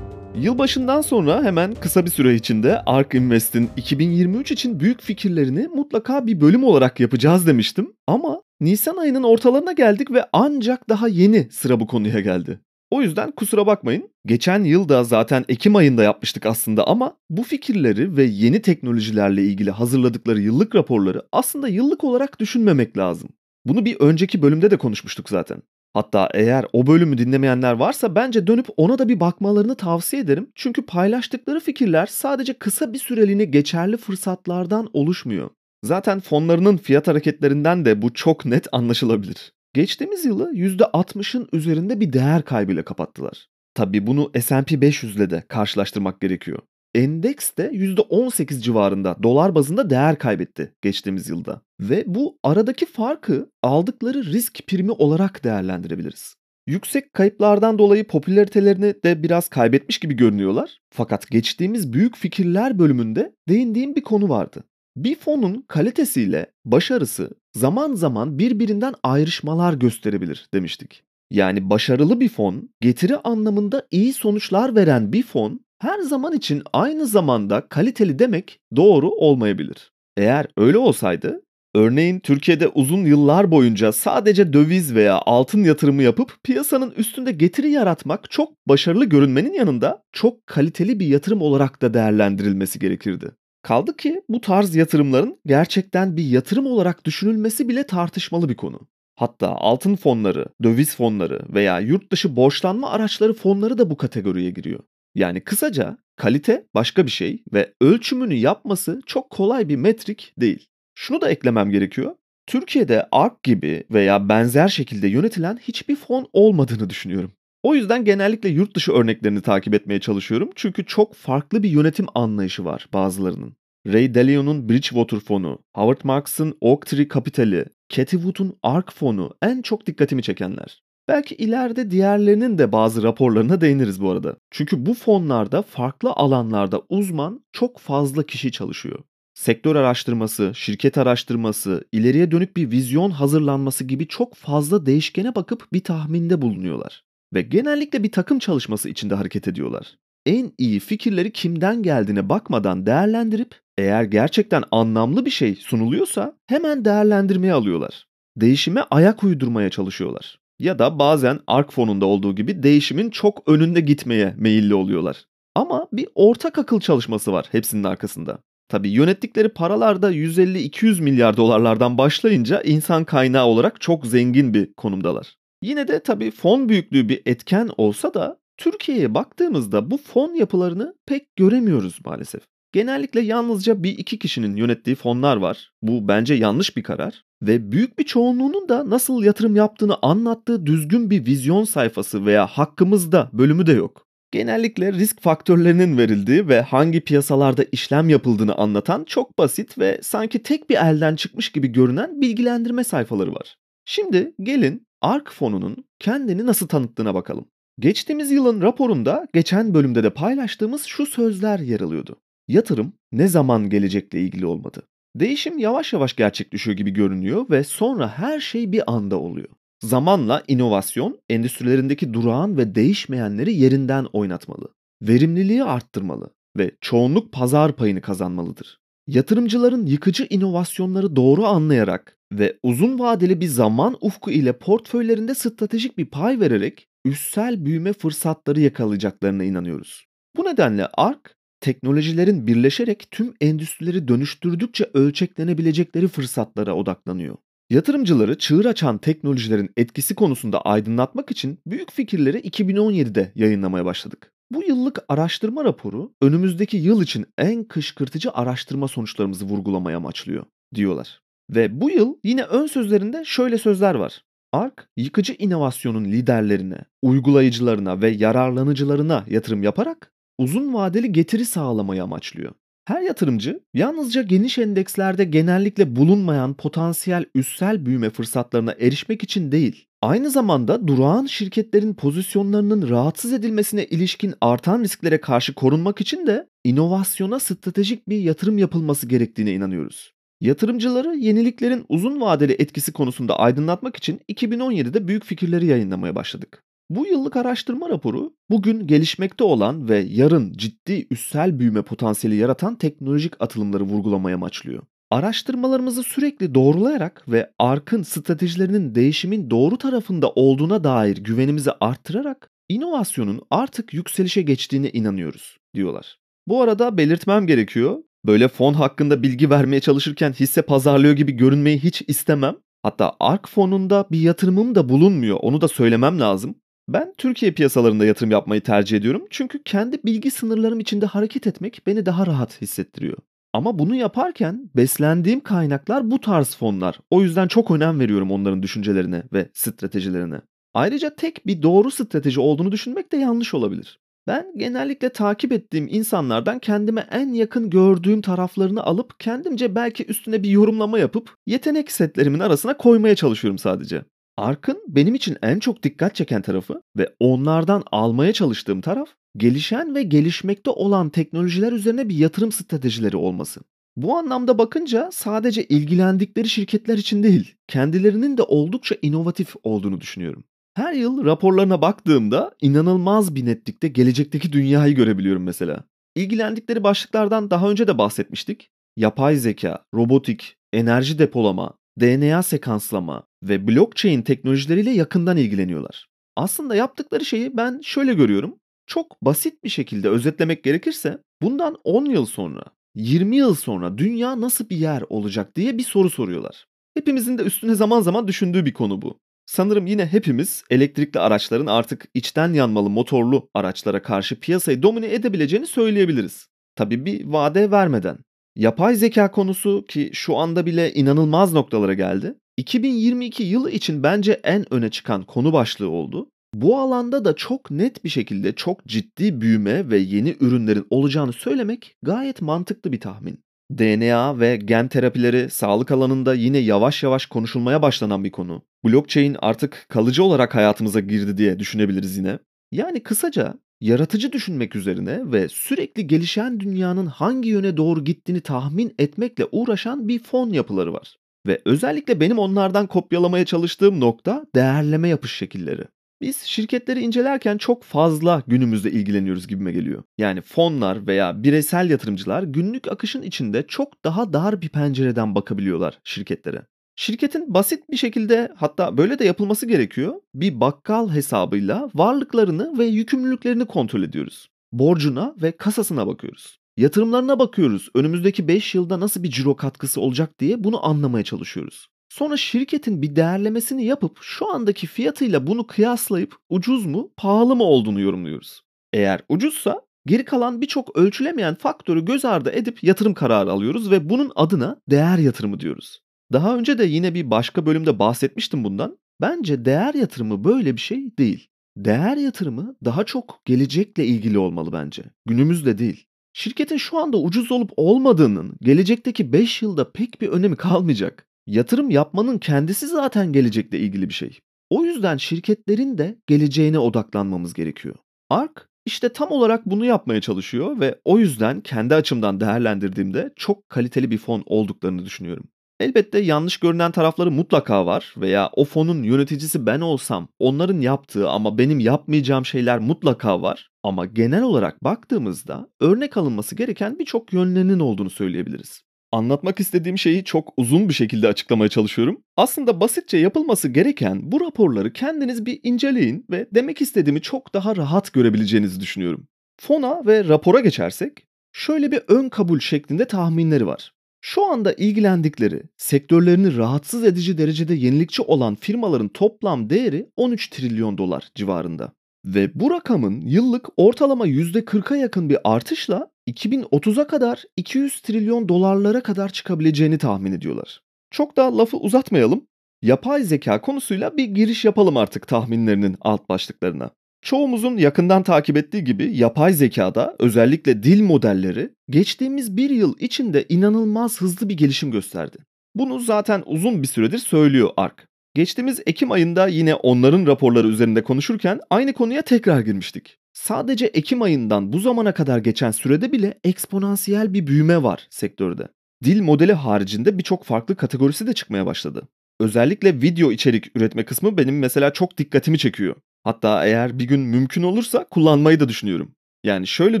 Yılbaşından 0.34 1.00
sonra 1.00 1.44
hemen 1.44 1.74
kısa 1.74 2.04
bir 2.04 2.10
süre 2.10 2.34
içinde 2.34 2.80
ARK 2.86 3.14
Invest'in 3.14 3.70
2023 3.76 4.52
için 4.52 4.80
büyük 4.80 5.02
fikirlerini 5.02 5.68
mutlaka 5.68 6.26
bir 6.26 6.40
bölüm 6.40 6.64
olarak 6.64 7.00
yapacağız 7.00 7.46
demiştim. 7.46 7.92
Ama 8.06 8.42
Nisan 8.60 8.96
ayının 8.96 9.22
ortalarına 9.22 9.72
geldik 9.72 10.10
ve 10.10 10.24
ancak 10.32 10.88
daha 10.88 11.08
yeni 11.08 11.48
sıra 11.50 11.80
bu 11.80 11.86
konuya 11.86 12.20
geldi. 12.20 12.60
O 12.92 13.02
yüzden 13.02 13.30
kusura 13.30 13.66
bakmayın. 13.66 14.10
Geçen 14.26 14.64
yıl 14.64 14.88
da 14.88 15.04
zaten 15.04 15.44
Ekim 15.48 15.76
ayında 15.76 16.02
yapmıştık 16.02 16.46
aslında 16.46 16.86
ama 16.86 17.16
bu 17.30 17.42
fikirleri 17.42 18.16
ve 18.16 18.24
yeni 18.24 18.62
teknolojilerle 18.62 19.44
ilgili 19.44 19.70
hazırladıkları 19.70 20.40
yıllık 20.40 20.74
raporları 20.74 21.22
aslında 21.32 21.68
yıllık 21.68 22.04
olarak 22.04 22.40
düşünmemek 22.40 22.98
lazım. 22.98 23.28
Bunu 23.64 23.84
bir 23.84 23.96
önceki 24.00 24.42
bölümde 24.42 24.70
de 24.70 24.76
konuşmuştuk 24.76 25.28
zaten. 25.28 25.62
Hatta 25.94 26.28
eğer 26.34 26.66
o 26.72 26.86
bölümü 26.86 27.18
dinlemeyenler 27.18 27.72
varsa 27.72 28.14
bence 28.14 28.46
dönüp 28.46 28.66
ona 28.76 28.98
da 28.98 29.08
bir 29.08 29.20
bakmalarını 29.20 29.74
tavsiye 29.74 30.22
ederim. 30.22 30.48
Çünkü 30.54 30.82
paylaştıkları 30.82 31.60
fikirler 31.60 32.06
sadece 32.06 32.52
kısa 32.52 32.92
bir 32.92 32.98
süreliğine 32.98 33.44
geçerli 33.44 33.96
fırsatlardan 33.96 34.90
oluşmuyor. 34.92 35.50
Zaten 35.84 36.20
fonlarının 36.20 36.76
fiyat 36.76 37.08
hareketlerinden 37.08 37.84
de 37.84 38.02
bu 38.02 38.14
çok 38.14 38.44
net 38.44 38.66
anlaşılabilir. 38.72 39.52
Geçtiğimiz 39.74 40.24
yılı 40.24 40.52
%60'ın 40.54 41.48
üzerinde 41.52 42.00
bir 42.00 42.12
değer 42.12 42.42
kaybıyla 42.42 42.84
kapattılar. 42.84 43.48
Tabi 43.74 44.06
bunu 44.06 44.30
S&P 44.40 44.80
500 44.80 45.16
ile 45.16 45.30
de 45.30 45.44
karşılaştırmak 45.48 46.20
gerekiyor. 46.20 46.58
Endeks 46.94 47.56
de 47.58 47.70
%18 47.70 48.60
civarında 48.60 49.16
dolar 49.22 49.54
bazında 49.54 49.90
değer 49.90 50.18
kaybetti 50.18 50.74
geçtiğimiz 50.82 51.28
yılda. 51.28 51.62
Ve 51.80 52.04
bu 52.06 52.38
aradaki 52.42 52.86
farkı 52.86 53.50
aldıkları 53.62 54.24
risk 54.24 54.66
primi 54.66 54.92
olarak 54.92 55.44
değerlendirebiliriz. 55.44 56.34
Yüksek 56.66 57.12
kayıplardan 57.12 57.78
dolayı 57.78 58.06
popülaritelerini 58.06 58.94
de 59.04 59.22
biraz 59.22 59.48
kaybetmiş 59.48 59.98
gibi 59.98 60.14
görünüyorlar. 60.14 60.78
Fakat 60.90 61.30
geçtiğimiz 61.30 61.92
büyük 61.92 62.16
fikirler 62.16 62.78
bölümünde 62.78 63.32
değindiğim 63.48 63.96
bir 63.96 64.02
konu 64.02 64.28
vardı. 64.28 64.64
Bir 64.96 65.14
fonun 65.14 65.64
kalitesiyle 65.68 66.46
başarısı 66.64 67.30
zaman 67.54 67.94
zaman 67.94 68.38
birbirinden 68.38 68.94
ayrışmalar 69.02 69.74
gösterebilir 69.74 70.48
demiştik. 70.54 71.02
Yani 71.30 71.70
başarılı 71.70 72.20
bir 72.20 72.28
fon, 72.28 72.70
getiri 72.80 73.16
anlamında 73.16 73.86
iyi 73.90 74.12
sonuçlar 74.12 74.76
veren 74.76 75.12
bir 75.12 75.22
fon 75.22 75.60
her 75.78 76.00
zaman 76.00 76.32
için 76.32 76.62
aynı 76.72 77.06
zamanda 77.06 77.60
kaliteli 77.68 78.18
demek 78.18 78.60
doğru 78.76 79.10
olmayabilir. 79.10 79.92
Eğer 80.16 80.46
öyle 80.56 80.78
olsaydı, 80.78 81.42
örneğin 81.74 82.20
Türkiye'de 82.20 82.68
uzun 82.68 83.04
yıllar 83.04 83.50
boyunca 83.50 83.92
sadece 83.92 84.52
döviz 84.52 84.94
veya 84.94 85.20
altın 85.26 85.64
yatırımı 85.64 86.02
yapıp 86.02 86.44
piyasanın 86.44 86.90
üstünde 86.90 87.32
getiri 87.32 87.70
yaratmak 87.70 88.30
çok 88.30 88.68
başarılı 88.68 89.04
görünmenin 89.04 89.52
yanında 89.52 90.02
çok 90.12 90.46
kaliteli 90.46 91.00
bir 91.00 91.06
yatırım 91.06 91.42
olarak 91.42 91.82
da 91.82 91.94
değerlendirilmesi 91.94 92.78
gerekirdi. 92.78 93.30
Kaldı 93.62 93.96
ki 93.96 94.22
bu 94.28 94.40
tarz 94.40 94.74
yatırımların 94.76 95.38
gerçekten 95.46 96.16
bir 96.16 96.24
yatırım 96.24 96.66
olarak 96.66 97.04
düşünülmesi 97.04 97.68
bile 97.68 97.86
tartışmalı 97.86 98.48
bir 98.48 98.56
konu. 98.56 98.80
Hatta 99.14 99.48
altın 99.48 99.96
fonları, 99.96 100.46
döviz 100.62 100.96
fonları 100.96 101.40
veya 101.54 101.80
yurt 101.80 102.12
dışı 102.12 102.36
borçlanma 102.36 102.90
araçları 102.90 103.32
fonları 103.34 103.78
da 103.78 103.90
bu 103.90 103.96
kategoriye 103.96 104.50
giriyor. 104.50 104.80
Yani 105.14 105.40
kısaca 105.40 105.96
kalite 106.16 106.66
başka 106.74 107.06
bir 107.06 107.10
şey 107.10 107.42
ve 107.52 107.74
ölçümünü 107.80 108.34
yapması 108.34 109.00
çok 109.06 109.30
kolay 109.30 109.68
bir 109.68 109.76
metrik 109.76 110.34
değil. 110.38 110.66
Şunu 110.94 111.20
da 111.20 111.30
eklemem 111.30 111.70
gerekiyor. 111.70 112.14
Türkiye'de 112.46 113.08
ARK 113.12 113.42
gibi 113.42 113.84
veya 113.90 114.28
benzer 114.28 114.68
şekilde 114.68 115.08
yönetilen 115.08 115.56
hiçbir 115.62 115.96
fon 115.96 116.28
olmadığını 116.32 116.90
düşünüyorum. 116.90 117.32
O 117.62 117.74
yüzden 117.74 118.04
genellikle 118.04 118.48
yurt 118.48 118.76
dışı 118.76 118.92
örneklerini 118.92 119.40
takip 119.40 119.74
etmeye 119.74 120.00
çalışıyorum. 120.00 120.50
Çünkü 120.54 120.86
çok 120.86 121.14
farklı 121.14 121.62
bir 121.62 121.70
yönetim 121.70 122.06
anlayışı 122.14 122.64
var 122.64 122.88
bazılarının. 122.92 123.56
Ray 123.86 124.14
Dalio'nun 124.14 124.68
Bridgewater 124.68 125.20
fonu, 125.20 125.58
Howard 125.74 126.00
Marks'ın 126.04 126.56
Oaktree 126.60 127.08
Kapitali, 127.08 127.64
Cathy 127.88 128.22
Wood'un 128.22 128.58
ARK 128.62 128.92
fonu 128.92 129.34
en 129.42 129.62
çok 129.62 129.86
dikkatimi 129.86 130.22
çekenler. 130.22 130.82
Belki 131.08 131.34
ileride 131.34 131.90
diğerlerinin 131.90 132.58
de 132.58 132.72
bazı 132.72 133.02
raporlarına 133.02 133.60
değiniriz 133.60 134.02
bu 134.02 134.10
arada. 134.10 134.36
Çünkü 134.50 134.86
bu 134.86 134.94
fonlarda 134.94 135.62
farklı 135.62 136.10
alanlarda 136.10 136.82
uzman 136.88 137.44
çok 137.52 137.78
fazla 137.78 138.22
kişi 138.22 138.52
çalışıyor. 138.52 138.98
Sektör 139.34 139.76
araştırması, 139.76 140.52
şirket 140.54 140.98
araştırması, 140.98 141.84
ileriye 141.92 142.30
dönük 142.30 142.56
bir 142.56 142.70
vizyon 142.70 143.10
hazırlanması 143.10 143.84
gibi 143.84 144.08
çok 144.08 144.34
fazla 144.34 144.86
değişkene 144.86 145.34
bakıp 145.34 145.72
bir 145.72 145.84
tahminde 145.84 146.42
bulunuyorlar 146.42 147.02
ve 147.32 147.42
genellikle 147.42 148.02
bir 148.02 148.12
takım 148.12 148.38
çalışması 148.38 148.88
içinde 148.88 149.14
hareket 149.14 149.48
ediyorlar. 149.48 149.96
En 150.26 150.52
iyi 150.58 150.80
fikirleri 150.80 151.32
kimden 151.32 151.82
geldiğine 151.82 152.28
bakmadan 152.28 152.86
değerlendirip 152.86 153.60
eğer 153.78 154.04
gerçekten 154.04 154.62
anlamlı 154.70 155.24
bir 155.24 155.30
şey 155.30 155.54
sunuluyorsa 155.54 156.36
hemen 156.46 156.84
değerlendirmeye 156.84 157.52
alıyorlar. 157.52 158.06
Değişime 158.36 158.80
ayak 158.90 159.24
uydurmaya 159.24 159.70
çalışıyorlar. 159.70 160.38
Ya 160.58 160.78
da 160.78 160.98
bazen 160.98 161.40
ARK 161.46 161.72
fonunda 161.72 162.06
olduğu 162.06 162.34
gibi 162.34 162.62
değişimin 162.62 163.10
çok 163.10 163.48
önünde 163.48 163.80
gitmeye 163.80 164.34
meyilli 164.38 164.74
oluyorlar. 164.74 165.24
Ama 165.54 165.88
bir 165.92 166.08
ortak 166.14 166.58
akıl 166.58 166.80
çalışması 166.80 167.32
var 167.32 167.48
hepsinin 167.52 167.84
arkasında. 167.84 168.38
Tabi 168.68 168.88
yönettikleri 168.88 169.48
paralar 169.48 170.02
da 170.02 170.12
150-200 170.12 171.02
milyar 171.02 171.36
dolarlardan 171.36 171.98
başlayınca 171.98 172.62
insan 172.62 173.04
kaynağı 173.04 173.46
olarak 173.46 173.80
çok 173.80 174.06
zengin 174.06 174.54
bir 174.54 174.72
konumdalar. 174.72 175.36
Yine 175.62 175.88
de 175.88 176.02
tabii 176.02 176.30
fon 176.30 176.68
büyüklüğü 176.68 177.08
bir 177.08 177.22
etken 177.26 177.70
olsa 177.76 178.14
da 178.14 178.38
Türkiye'ye 178.56 179.14
baktığımızda 179.14 179.90
bu 179.90 179.96
fon 179.96 180.34
yapılarını 180.34 180.94
pek 181.06 181.36
göremiyoruz 181.36 181.98
maalesef. 182.04 182.42
Genellikle 182.72 183.20
yalnızca 183.20 183.82
bir 183.82 183.98
iki 183.98 184.18
kişinin 184.18 184.56
yönettiği 184.56 184.96
fonlar 184.96 185.36
var. 185.36 185.72
Bu 185.82 186.08
bence 186.08 186.34
yanlış 186.34 186.76
bir 186.76 186.82
karar. 186.82 187.22
Ve 187.42 187.72
büyük 187.72 187.98
bir 187.98 188.04
çoğunluğunun 188.04 188.68
da 188.68 188.90
nasıl 188.90 189.22
yatırım 189.22 189.56
yaptığını 189.56 189.96
anlattığı 190.02 190.66
düzgün 190.66 191.10
bir 191.10 191.26
vizyon 191.26 191.64
sayfası 191.64 192.26
veya 192.26 192.46
hakkımızda 192.46 193.30
bölümü 193.32 193.66
de 193.66 193.72
yok. 193.72 194.06
Genellikle 194.32 194.92
risk 194.92 195.22
faktörlerinin 195.22 195.98
verildiği 195.98 196.48
ve 196.48 196.60
hangi 196.60 197.00
piyasalarda 197.00 197.64
işlem 197.72 198.08
yapıldığını 198.08 198.54
anlatan 198.54 199.04
çok 199.04 199.38
basit 199.38 199.78
ve 199.78 199.98
sanki 200.02 200.42
tek 200.42 200.70
bir 200.70 200.76
elden 200.76 201.16
çıkmış 201.16 201.52
gibi 201.52 201.68
görünen 201.68 202.20
bilgilendirme 202.20 202.84
sayfaları 202.84 203.34
var. 203.34 203.56
Şimdi 203.84 204.34
gelin 204.40 204.86
ARK 205.02 205.32
fonunun 205.32 205.84
kendini 205.98 206.46
nasıl 206.46 206.68
tanıttığına 206.68 207.14
bakalım. 207.14 207.44
Geçtiğimiz 207.80 208.30
yılın 208.30 208.62
raporunda 208.62 209.26
geçen 209.34 209.74
bölümde 209.74 210.02
de 210.04 210.10
paylaştığımız 210.10 210.84
şu 210.84 211.06
sözler 211.06 211.58
yer 211.58 211.80
alıyordu. 211.80 212.16
Yatırım 212.48 212.92
ne 213.12 213.28
zaman 213.28 213.70
gelecekle 213.70 214.20
ilgili 214.20 214.46
olmadı. 214.46 214.82
Değişim 215.16 215.58
yavaş 215.58 215.92
yavaş 215.92 216.16
gerçekleşiyor 216.16 216.76
gibi 216.76 216.90
görünüyor 216.90 217.46
ve 217.50 217.64
sonra 217.64 218.08
her 218.08 218.40
şey 218.40 218.72
bir 218.72 218.94
anda 218.94 219.20
oluyor. 219.20 219.48
Zamanla 219.82 220.42
inovasyon 220.48 221.18
endüstrilerindeki 221.30 222.14
durağan 222.14 222.56
ve 222.56 222.74
değişmeyenleri 222.74 223.54
yerinden 223.54 224.06
oynatmalı. 224.12 224.68
Verimliliği 225.02 225.64
arttırmalı 225.64 226.30
ve 226.58 226.70
çoğunluk 226.80 227.32
pazar 227.32 227.76
payını 227.76 228.00
kazanmalıdır. 228.00 228.80
Yatırımcıların 229.06 229.86
yıkıcı 229.86 230.26
inovasyonları 230.30 231.16
doğru 231.16 231.46
anlayarak 231.46 232.18
ve 232.38 232.58
uzun 232.62 232.98
vadeli 232.98 233.40
bir 233.40 233.46
zaman 233.46 233.96
ufku 234.00 234.30
ile 234.30 234.58
portföylerinde 234.58 235.34
stratejik 235.34 235.98
bir 235.98 236.06
pay 236.06 236.40
vererek 236.40 236.86
üssel 237.04 237.64
büyüme 237.64 237.92
fırsatları 237.92 238.60
yakalayacaklarına 238.60 239.44
inanıyoruz. 239.44 240.06
Bu 240.36 240.44
nedenle 240.44 240.86
ARK, 240.86 241.36
teknolojilerin 241.60 242.46
birleşerek 242.46 243.10
tüm 243.10 243.34
endüstrileri 243.40 244.08
dönüştürdükçe 244.08 244.90
ölçeklenebilecekleri 244.94 246.08
fırsatlara 246.08 246.74
odaklanıyor. 246.74 247.36
Yatırımcıları 247.70 248.38
çığır 248.38 248.64
açan 248.64 248.98
teknolojilerin 248.98 249.70
etkisi 249.76 250.14
konusunda 250.14 250.60
aydınlatmak 250.60 251.30
için 251.30 251.58
büyük 251.66 251.92
fikirleri 251.92 252.38
2017'de 252.38 253.32
yayınlamaya 253.34 253.84
başladık. 253.84 254.32
Bu 254.50 254.62
yıllık 254.64 254.98
araştırma 255.08 255.64
raporu 255.64 256.12
önümüzdeki 256.22 256.76
yıl 256.76 257.02
için 257.02 257.26
en 257.38 257.64
kışkırtıcı 257.64 258.30
araştırma 258.32 258.88
sonuçlarımızı 258.88 259.44
vurgulamaya 259.44 259.96
amaçlıyor 259.96 260.44
diyorlar. 260.74 261.21
Ve 261.54 261.80
bu 261.80 261.90
yıl 261.90 262.14
yine 262.24 262.42
ön 262.42 262.66
sözlerinde 262.66 263.22
şöyle 263.24 263.58
sözler 263.58 263.94
var. 263.94 264.24
ARK, 264.52 264.88
yıkıcı 264.96 265.32
inovasyonun 265.38 266.04
liderlerine, 266.04 266.78
uygulayıcılarına 267.02 268.02
ve 268.02 268.10
yararlanıcılarına 268.10 269.24
yatırım 269.28 269.62
yaparak 269.62 270.12
uzun 270.38 270.74
vadeli 270.74 271.12
getiri 271.12 271.44
sağlamayı 271.44 272.02
amaçlıyor. 272.02 272.52
Her 272.84 273.00
yatırımcı 273.00 273.60
yalnızca 273.74 274.22
geniş 274.22 274.58
endekslerde 274.58 275.24
genellikle 275.24 275.96
bulunmayan 275.96 276.54
potansiyel 276.54 277.24
üssel 277.34 277.86
büyüme 277.86 278.10
fırsatlarına 278.10 278.72
erişmek 278.72 279.22
için 279.22 279.52
değil, 279.52 279.86
Aynı 280.02 280.30
zamanda 280.30 280.88
durağan 280.88 281.26
şirketlerin 281.26 281.94
pozisyonlarının 281.94 282.88
rahatsız 282.88 283.32
edilmesine 283.32 283.84
ilişkin 283.84 284.34
artan 284.40 284.80
risklere 284.80 285.20
karşı 285.20 285.54
korunmak 285.54 286.00
için 286.00 286.26
de 286.26 286.48
inovasyona 286.64 287.40
stratejik 287.40 288.08
bir 288.08 288.18
yatırım 288.18 288.58
yapılması 288.58 289.06
gerektiğine 289.06 289.52
inanıyoruz. 289.52 290.12
Yatırımcıları 290.42 291.16
yeniliklerin 291.16 291.84
uzun 291.88 292.20
vadeli 292.20 292.52
etkisi 292.52 292.92
konusunda 292.92 293.38
aydınlatmak 293.38 293.96
için 293.96 294.20
2017'de 294.28 295.08
büyük 295.08 295.24
fikirleri 295.24 295.66
yayınlamaya 295.66 296.14
başladık. 296.14 296.62
Bu 296.90 297.06
yıllık 297.06 297.36
araştırma 297.36 297.88
raporu 297.88 298.34
bugün 298.50 298.86
gelişmekte 298.86 299.44
olan 299.44 299.88
ve 299.88 299.98
yarın 299.98 300.52
ciddi 300.52 301.06
üssel 301.10 301.58
büyüme 301.58 301.82
potansiyeli 301.82 302.36
yaratan 302.36 302.74
teknolojik 302.74 303.32
atılımları 303.40 303.82
vurgulamaya 303.82 304.36
amaçlıyor. 304.36 304.82
Araştırmalarımızı 305.10 306.02
sürekli 306.02 306.54
doğrulayarak 306.54 307.24
ve 307.28 307.50
ARK'ın 307.58 308.02
stratejilerinin 308.02 308.94
değişimin 308.94 309.50
doğru 309.50 309.78
tarafında 309.78 310.30
olduğuna 310.30 310.84
dair 310.84 311.16
güvenimizi 311.16 311.70
arttırarak 311.80 312.48
inovasyonun 312.68 313.40
artık 313.50 313.94
yükselişe 313.94 314.42
geçtiğine 314.42 314.90
inanıyoruz 314.90 315.56
diyorlar. 315.74 316.18
Bu 316.46 316.62
arada 316.62 316.98
belirtmem 316.98 317.46
gerekiyor. 317.46 317.98
Böyle 318.26 318.48
fon 318.48 318.74
hakkında 318.74 319.22
bilgi 319.22 319.50
vermeye 319.50 319.80
çalışırken 319.80 320.32
hisse 320.32 320.62
pazarlıyor 320.62 321.14
gibi 321.14 321.32
görünmeyi 321.32 321.78
hiç 321.78 322.02
istemem. 322.06 322.56
Hatta 322.82 323.12
ARK 323.20 323.48
fonunda 323.48 324.06
bir 324.10 324.20
yatırımım 324.20 324.74
da 324.74 324.88
bulunmuyor. 324.88 325.38
Onu 325.40 325.60
da 325.60 325.68
söylemem 325.68 326.20
lazım. 326.20 326.54
Ben 326.88 327.14
Türkiye 327.18 327.52
piyasalarında 327.52 328.04
yatırım 328.04 328.30
yapmayı 328.30 328.60
tercih 328.60 328.96
ediyorum. 328.96 329.26
Çünkü 329.30 329.62
kendi 329.62 330.02
bilgi 330.04 330.30
sınırlarım 330.30 330.80
içinde 330.80 331.06
hareket 331.06 331.46
etmek 331.46 331.82
beni 331.86 332.06
daha 332.06 332.26
rahat 332.26 332.60
hissettiriyor. 332.62 333.16
Ama 333.52 333.78
bunu 333.78 333.94
yaparken 333.94 334.70
beslendiğim 334.76 335.40
kaynaklar 335.40 336.10
bu 336.10 336.20
tarz 336.20 336.56
fonlar. 336.56 336.98
O 337.10 337.22
yüzden 337.22 337.48
çok 337.48 337.70
önem 337.70 338.00
veriyorum 338.00 338.30
onların 338.30 338.62
düşüncelerine 338.62 339.22
ve 339.32 339.48
stratejilerine. 339.54 340.40
Ayrıca 340.74 341.16
tek 341.16 341.46
bir 341.46 341.62
doğru 341.62 341.90
strateji 341.90 342.40
olduğunu 342.40 342.72
düşünmek 342.72 343.12
de 343.12 343.16
yanlış 343.16 343.54
olabilir. 343.54 344.01
Ben 344.26 344.52
genellikle 344.56 345.08
takip 345.08 345.52
ettiğim 345.52 345.88
insanlardan 345.90 346.58
kendime 346.58 347.06
en 347.10 347.32
yakın 347.32 347.70
gördüğüm 347.70 348.22
taraflarını 348.22 348.82
alıp 348.82 349.20
kendimce 349.20 349.74
belki 349.74 350.06
üstüne 350.06 350.42
bir 350.42 350.50
yorumlama 350.50 350.98
yapıp 350.98 351.34
yetenek 351.46 351.92
setlerimin 351.92 352.38
arasına 352.38 352.76
koymaya 352.76 353.16
çalışıyorum 353.16 353.58
sadece. 353.58 354.04
Ark'ın 354.36 354.82
benim 354.88 355.14
için 355.14 355.36
en 355.42 355.58
çok 355.58 355.82
dikkat 355.82 356.14
çeken 356.14 356.42
tarafı 356.42 356.82
ve 356.96 357.14
onlardan 357.20 357.82
almaya 357.92 358.32
çalıştığım 358.32 358.80
taraf 358.80 359.08
gelişen 359.36 359.94
ve 359.94 360.02
gelişmekte 360.02 360.70
olan 360.70 361.10
teknolojiler 361.10 361.72
üzerine 361.72 362.08
bir 362.08 362.16
yatırım 362.16 362.52
stratejileri 362.52 363.16
olması. 363.16 363.60
Bu 363.96 364.16
anlamda 364.16 364.58
bakınca 364.58 365.08
sadece 365.12 365.64
ilgilendikleri 365.64 366.48
şirketler 366.48 366.98
için 366.98 367.22
değil, 367.22 367.54
kendilerinin 367.68 368.36
de 368.36 368.42
oldukça 368.42 368.96
inovatif 369.02 369.54
olduğunu 369.62 370.00
düşünüyorum. 370.00 370.44
Her 370.74 370.92
yıl 370.92 371.24
raporlarına 371.24 371.82
baktığımda 371.82 372.54
inanılmaz 372.60 373.34
bir 373.34 373.46
netlikte 373.46 373.88
gelecekteki 373.88 374.52
dünyayı 374.52 374.94
görebiliyorum 374.94 375.42
mesela. 375.42 375.84
İlgilendikleri 376.14 376.84
başlıklardan 376.84 377.50
daha 377.50 377.70
önce 377.70 377.86
de 377.86 377.98
bahsetmiştik. 377.98 378.70
Yapay 378.96 379.36
zeka, 379.36 379.84
robotik, 379.94 380.56
enerji 380.72 381.18
depolama, 381.18 381.72
DNA 382.00 382.42
sekanslama 382.42 383.22
ve 383.42 383.68
blockchain 383.68 384.22
teknolojileriyle 384.22 384.90
yakından 384.90 385.36
ilgileniyorlar. 385.36 386.08
Aslında 386.36 386.74
yaptıkları 386.74 387.24
şeyi 387.24 387.56
ben 387.56 387.80
şöyle 387.84 388.14
görüyorum. 388.14 388.58
Çok 388.86 389.22
basit 389.22 389.64
bir 389.64 389.68
şekilde 389.68 390.08
özetlemek 390.08 390.64
gerekirse 390.64 391.18
bundan 391.42 391.78
10 391.84 392.04
yıl 392.04 392.26
sonra, 392.26 392.64
20 392.94 393.36
yıl 393.36 393.54
sonra 393.54 393.98
dünya 393.98 394.40
nasıl 394.40 394.68
bir 394.68 394.76
yer 394.76 395.04
olacak 395.08 395.56
diye 395.56 395.78
bir 395.78 395.82
soru 395.82 396.10
soruyorlar. 396.10 396.66
Hepimizin 396.94 397.38
de 397.38 397.42
üstüne 397.42 397.74
zaman 397.74 398.00
zaman 398.00 398.28
düşündüğü 398.28 398.64
bir 398.64 398.72
konu 398.72 399.02
bu. 399.02 399.18
Sanırım 399.46 399.86
yine 399.86 400.06
hepimiz 400.06 400.64
elektrikli 400.70 401.18
araçların 401.18 401.66
artık 401.66 402.08
içten 402.14 402.52
yanmalı 402.52 402.90
motorlu 402.90 403.48
araçlara 403.54 404.02
karşı 404.02 404.40
piyasayı 404.40 404.82
domine 404.82 405.14
edebileceğini 405.14 405.66
söyleyebiliriz. 405.66 406.46
Tabii 406.76 407.04
bir 407.04 407.24
vade 407.24 407.70
vermeden. 407.70 408.18
Yapay 408.56 408.94
zeka 408.94 409.30
konusu 409.30 409.84
ki 409.88 410.10
şu 410.12 410.36
anda 410.36 410.66
bile 410.66 410.92
inanılmaz 410.94 411.52
noktalara 411.52 411.94
geldi. 411.94 412.34
2022 412.56 413.42
yılı 413.42 413.70
için 413.70 414.02
bence 414.02 414.40
en 414.44 414.74
öne 414.74 414.90
çıkan 414.90 415.22
konu 415.22 415.52
başlığı 415.52 415.90
oldu. 415.90 416.28
Bu 416.54 416.78
alanda 416.78 417.24
da 417.24 417.36
çok 417.36 417.70
net 417.70 418.04
bir 418.04 418.08
şekilde 418.08 418.54
çok 418.54 418.86
ciddi 418.86 419.40
büyüme 419.40 419.90
ve 419.90 419.98
yeni 419.98 420.36
ürünlerin 420.40 420.86
olacağını 420.90 421.32
söylemek 421.32 421.94
gayet 422.02 422.42
mantıklı 422.42 422.92
bir 422.92 423.00
tahmin. 423.00 423.40
DNA 423.78 424.40
ve 424.40 424.56
gen 424.56 424.88
terapileri 424.88 425.50
sağlık 425.50 425.90
alanında 425.90 426.34
yine 426.34 426.58
yavaş 426.58 427.02
yavaş 427.02 427.26
konuşulmaya 427.26 427.82
başlanan 427.82 428.24
bir 428.24 428.30
konu. 428.30 428.62
Blockchain 428.84 429.36
artık 429.38 429.86
kalıcı 429.88 430.24
olarak 430.24 430.54
hayatımıza 430.54 431.00
girdi 431.00 431.36
diye 431.36 431.58
düşünebiliriz 431.58 432.16
yine. 432.16 432.38
Yani 432.72 433.02
kısaca 433.02 433.54
yaratıcı 433.80 434.32
düşünmek 434.32 434.76
üzerine 434.76 435.32
ve 435.32 435.48
sürekli 435.48 436.06
gelişen 436.06 436.60
dünyanın 436.60 437.06
hangi 437.06 437.48
yöne 437.48 437.76
doğru 437.76 438.04
gittiğini 438.04 438.40
tahmin 438.40 438.94
etmekle 438.98 439.46
uğraşan 439.52 440.08
bir 440.08 440.22
fon 440.22 440.50
yapıları 440.50 440.92
var. 440.92 441.16
Ve 441.46 441.62
özellikle 441.64 442.20
benim 442.20 442.38
onlardan 442.38 442.86
kopyalamaya 442.86 443.44
çalıştığım 443.44 444.00
nokta 444.00 444.46
değerleme 444.54 445.08
yapış 445.08 445.36
şekilleri. 445.36 445.84
Biz 446.22 446.40
şirketleri 446.40 447.00
incelerken 447.00 447.58
çok 447.58 447.82
fazla 447.82 448.42
günümüzde 448.46 448.90
ilgileniyoruz 448.90 449.46
gibime 449.46 449.72
geliyor. 449.72 450.02
Yani 450.18 450.40
fonlar 450.40 451.06
veya 451.06 451.42
bireysel 451.42 451.90
yatırımcılar 451.90 452.42
günlük 452.42 452.88
akışın 452.88 453.22
içinde 453.22 453.64
çok 453.68 454.04
daha 454.04 454.32
dar 454.32 454.62
bir 454.62 454.68
pencereden 454.68 455.34
bakabiliyorlar 455.34 455.98
şirketlere. 456.04 456.62
Şirketin 456.96 457.54
basit 457.54 457.90
bir 457.90 457.96
şekilde 457.96 458.52
hatta 458.56 458.96
böyle 458.96 459.18
de 459.18 459.24
yapılması 459.24 459.66
gerekiyor. 459.66 460.14
Bir 460.34 460.60
bakkal 460.60 461.10
hesabıyla 461.10 461.90
varlıklarını 461.94 462.78
ve 462.78 462.84
yükümlülüklerini 462.84 463.64
kontrol 463.64 464.02
ediyoruz. 464.02 464.48
Borcuna 464.72 465.34
ve 465.42 465.52
kasasına 465.52 466.06
bakıyoruz. 466.06 466.58
Yatırımlarına 466.76 467.38
bakıyoruz. 467.38 467.88
Önümüzdeki 467.94 468.48
5 468.48 468.74
yılda 468.74 469.00
nasıl 469.00 469.22
bir 469.22 469.30
ciro 469.30 469.56
katkısı 469.56 470.00
olacak 470.00 470.38
diye 470.38 470.64
bunu 470.64 470.86
anlamaya 470.86 471.24
çalışıyoruz. 471.24 471.88
Sonra 472.12 472.36
şirketin 472.36 473.02
bir 473.02 473.16
değerlemesini 473.16 473.84
yapıp 473.84 474.18
şu 474.22 474.48
andaki 474.48 474.86
fiyatıyla 474.86 475.46
bunu 475.46 475.66
kıyaslayıp 475.66 476.36
ucuz 476.48 476.86
mu, 476.86 477.12
pahalı 477.16 477.56
mı 477.56 477.64
olduğunu 477.64 478.00
yorumluyoruz. 478.00 478.62
Eğer 478.92 479.20
ucuzsa 479.28 479.80
geri 480.06 480.24
kalan 480.24 480.60
birçok 480.60 480.96
ölçülemeyen 480.96 481.54
faktörü 481.54 482.04
göz 482.04 482.24
ardı 482.24 482.50
edip 482.50 482.84
yatırım 482.84 483.14
kararı 483.14 483.52
alıyoruz 483.52 483.90
ve 483.90 484.10
bunun 484.10 484.32
adına 484.34 484.80
değer 484.90 485.18
yatırımı 485.18 485.60
diyoruz. 485.60 486.00
Daha 486.32 486.56
önce 486.56 486.78
de 486.78 486.84
yine 486.84 487.14
bir 487.14 487.30
başka 487.30 487.66
bölümde 487.66 487.98
bahsetmiştim 487.98 488.64
bundan. 488.64 488.98
Bence 489.20 489.64
değer 489.64 489.94
yatırımı 489.94 490.44
böyle 490.44 490.76
bir 490.76 490.80
şey 490.80 491.16
değil. 491.18 491.48
Değer 491.76 492.16
yatırımı 492.16 492.76
daha 492.84 493.04
çok 493.04 493.40
gelecekle 493.44 494.06
ilgili 494.06 494.38
olmalı 494.38 494.72
bence. 494.72 495.02
Günümüzde 495.26 495.78
değil. 495.78 496.06
Şirketin 496.32 496.76
şu 496.76 496.98
anda 496.98 497.18
ucuz 497.18 497.52
olup 497.52 497.70
olmadığının 497.76 498.56
gelecekteki 498.62 499.32
5 499.32 499.62
yılda 499.62 499.92
pek 499.92 500.20
bir 500.20 500.28
önemi 500.28 500.56
kalmayacak. 500.56 501.31
Yatırım 501.46 501.90
yapmanın 501.90 502.38
kendisi 502.38 502.86
zaten 502.86 503.32
gelecekle 503.32 503.78
ilgili 503.78 504.08
bir 504.08 504.14
şey. 504.14 504.38
O 504.70 504.84
yüzden 504.84 505.16
şirketlerin 505.16 505.98
de 505.98 506.18
geleceğine 506.26 506.78
odaklanmamız 506.78 507.54
gerekiyor. 507.54 507.94
ARK 508.30 508.68
işte 508.86 509.08
tam 509.08 509.30
olarak 509.30 509.66
bunu 509.66 509.84
yapmaya 509.84 510.20
çalışıyor 510.20 510.80
ve 510.80 511.00
o 511.04 511.18
yüzden 511.18 511.60
kendi 511.60 511.94
açımdan 511.94 512.40
değerlendirdiğimde 512.40 513.32
çok 513.36 513.68
kaliteli 513.68 514.10
bir 514.10 514.18
fon 514.18 514.42
olduklarını 514.46 515.04
düşünüyorum. 515.04 515.44
Elbette 515.80 516.18
yanlış 516.18 516.56
görünen 516.56 516.92
tarafları 516.92 517.30
mutlaka 517.30 517.86
var 517.86 518.14
veya 518.16 518.50
o 518.52 518.64
fonun 518.64 519.02
yöneticisi 519.02 519.66
ben 519.66 519.80
olsam 519.80 520.28
onların 520.38 520.80
yaptığı 520.80 521.28
ama 521.28 521.58
benim 521.58 521.80
yapmayacağım 521.80 522.46
şeyler 522.46 522.78
mutlaka 522.78 523.42
var. 523.42 523.68
Ama 523.82 524.06
genel 524.06 524.42
olarak 524.42 524.84
baktığımızda 524.84 525.68
örnek 525.80 526.16
alınması 526.16 526.54
gereken 526.54 526.98
birçok 526.98 527.32
yönlerinin 527.32 527.80
olduğunu 527.80 528.10
söyleyebiliriz. 528.10 528.82
Anlatmak 529.12 529.60
istediğim 529.60 529.98
şeyi 529.98 530.24
çok 530.24 530.52
uzun 530.56 530.88
bir 530.88 530.94
şekilde 530.94 531.28
açıklamaya 531.28 531.68
çalışıyorum. 531.68 532.22
Aslında 532.36 532.80
basitçe 532.80 533.18
yapılması 533.18 533.68
gereken 533.68 534.32
bu 534.32 534.40
raporları 534.40 534.92
kendiniz 534.92 535.46
bir 535.46 535.60
inceleyin 535.62 536.26
ve 536.30 536.46
demek 536.54 536.80
istediğimi 536.80 537.20
çok 537.20 537.54
daha 537.54 537.76
rahat 537.76 538.12
görebileceğinizi 538.12 538.80
düşünüyorum. 538.80 539.26
Fona 539.60 540.06
ve 540.06 540.24
rapora 540.24 540.60
geçersek 540.60 541.26
şöyle 541.52 541.92
bir 541.92 542.00
ön 542.08 542.28
kabul 542.28 542.60
şeklinde 542.60 543.04
tahminleri 543.04 543.66
var. 543.66 543.92
Şu 544.20 544.44
anda 544.44 544.72
ilgilendikleri, 544.72 545.62
sektörlerini 545.76 546.56
rahatsız 546.56 547.04
edici 547.04 547.38
derecede 547.38 547.74
yenilikçi 547.74 548.22
olan 548.22 548.54
firmaların 548.54 549.08
toplam 549.08 549.70
değeri 549.70 550.10
13 550.16 550.48
trilyon 550.48 550.98
dolar 550.98 551.30
civarında. 551.34 551.92
Ve 552.24 552.50
bu 552.54 552.70
rakamın 552.70 553.20
yıllık 553.20 553.68
ortalama 553.76 554.26
%40'a 554.26 554.96
yakın 554.96 555.30
bir 555.30 555.38
artışla 555.44 556.10
2030'a 556.28 557.06
kadar 557.06 557.44
200 557.56 558.00
trilyon 558.00 558.48
dolarlara 558.48 559.02
kadar 559.02 559.28
çıkabileceğini 559.28 559.98
tahmin 559.98 560.32
ediyorlar. 560.32 560.82
Çok 561.10 561.36
da 561.36 561.58
lafı 561.58 561.76
uzatmayalım. 561.76 562.46
Yapay 562.82 563.22
zeka 563.22 563.60
konusuyla 563.60 564.16
bir 564.16 564.24
giriş 564.24 564.64
yapalım 564.64 564.96
artık 564.96 565.28
tahminlerinin 565.28 565.96
alt 566.00 566.28
başlıklarına. 566.28 566.90
Çoğumuzun 567.22 567.76
yakından 567.76 568.22
takip 568.22 568.56
ettiği 568.56 568.84
gibi 568.84 569.16
yapay 569.16 569.52
zekada 569.52 570.16
özellikle 570.18 570.82
dil 570.82 571.02
modelleri 571.02 571.70
geçtiğimiz 571.90 572.56
bir 572.56 572.70
yıl 572.70 572.94
içinde 572.98 573.46
inanılmaz 573.48 574.20
hızlı 574.20 574.48
bir 574.48 574.56
gelişim 574.56 574.90
gösterdi. 574.90 575.38
Bunu 575.74 575.98
zaten 575.98 576.42
uzun 576.46 576.82
bir 576.82 576.88
süredir 576.88 577.18
söylüyor 577.18 577.70
ARK. 577.76 578.08
Geçtiğimiz 578.34 578.80
Ekim 578.86 579.12
ayında 579.12 579.46
yine 579.46 579.74
onların 579.74 580.26
raporları 580.26 580.68
üzerinde 580.68 581.02
konuşurken 581.02 581.60
aynı 581.70 581.92
konuya 581.92 582.22
tekrar 582.22 582.60
girmiştik. 582.60 583.18
Sadece 583.32 583.86
Ekim 583.86 584.22
ayından 584.22 584.72
bu 584.72 584.78
zamana 584.78 585.14
kadar 585.14 585.38
geçen 585.38 585.70
sürede 585.70 586.12
bile 586.12 586.38
eksponansiyel 586.44 587.34
bir 587.34 587.46
büyüme 587.46 587.82
var 587.82 588.06
sektörde. 588.10 588.68
Dil 589.04 589.22
modeli 589.22 589.52
haricinde 589.52 590.18
birçok 590.18 590.44
farklı 590.44 590.76
kategorisi 590.76 591.26
de 591.26 591.32
çıkmaya 591.32 591.66
başladı. 591.66 592.08
Özellikle 592.40 593.02
video 593.02 593.32
içerik 593.32 593.76
üretme 593.76 594.04
kısmı 594.04 594.38
benim 594.38 594.58
mesela 594.58 594.92
çok 594.92 595.18
dikkatimi 595.18 595.58
çekiyor. 595.58 595.96
Hatta 596.24 596.66
eğer 596.66 596.98
bir 596.98 597.04
gün 597.04 597.20
mümkün 597.20 597.62
olursa 597.62 598.04
kullanmayı 598.04 598.60
da 598.60 598.68
düşünüyorum. 598.68 599.14
Yani 599.44 599.66
şöyle 599.66 600.00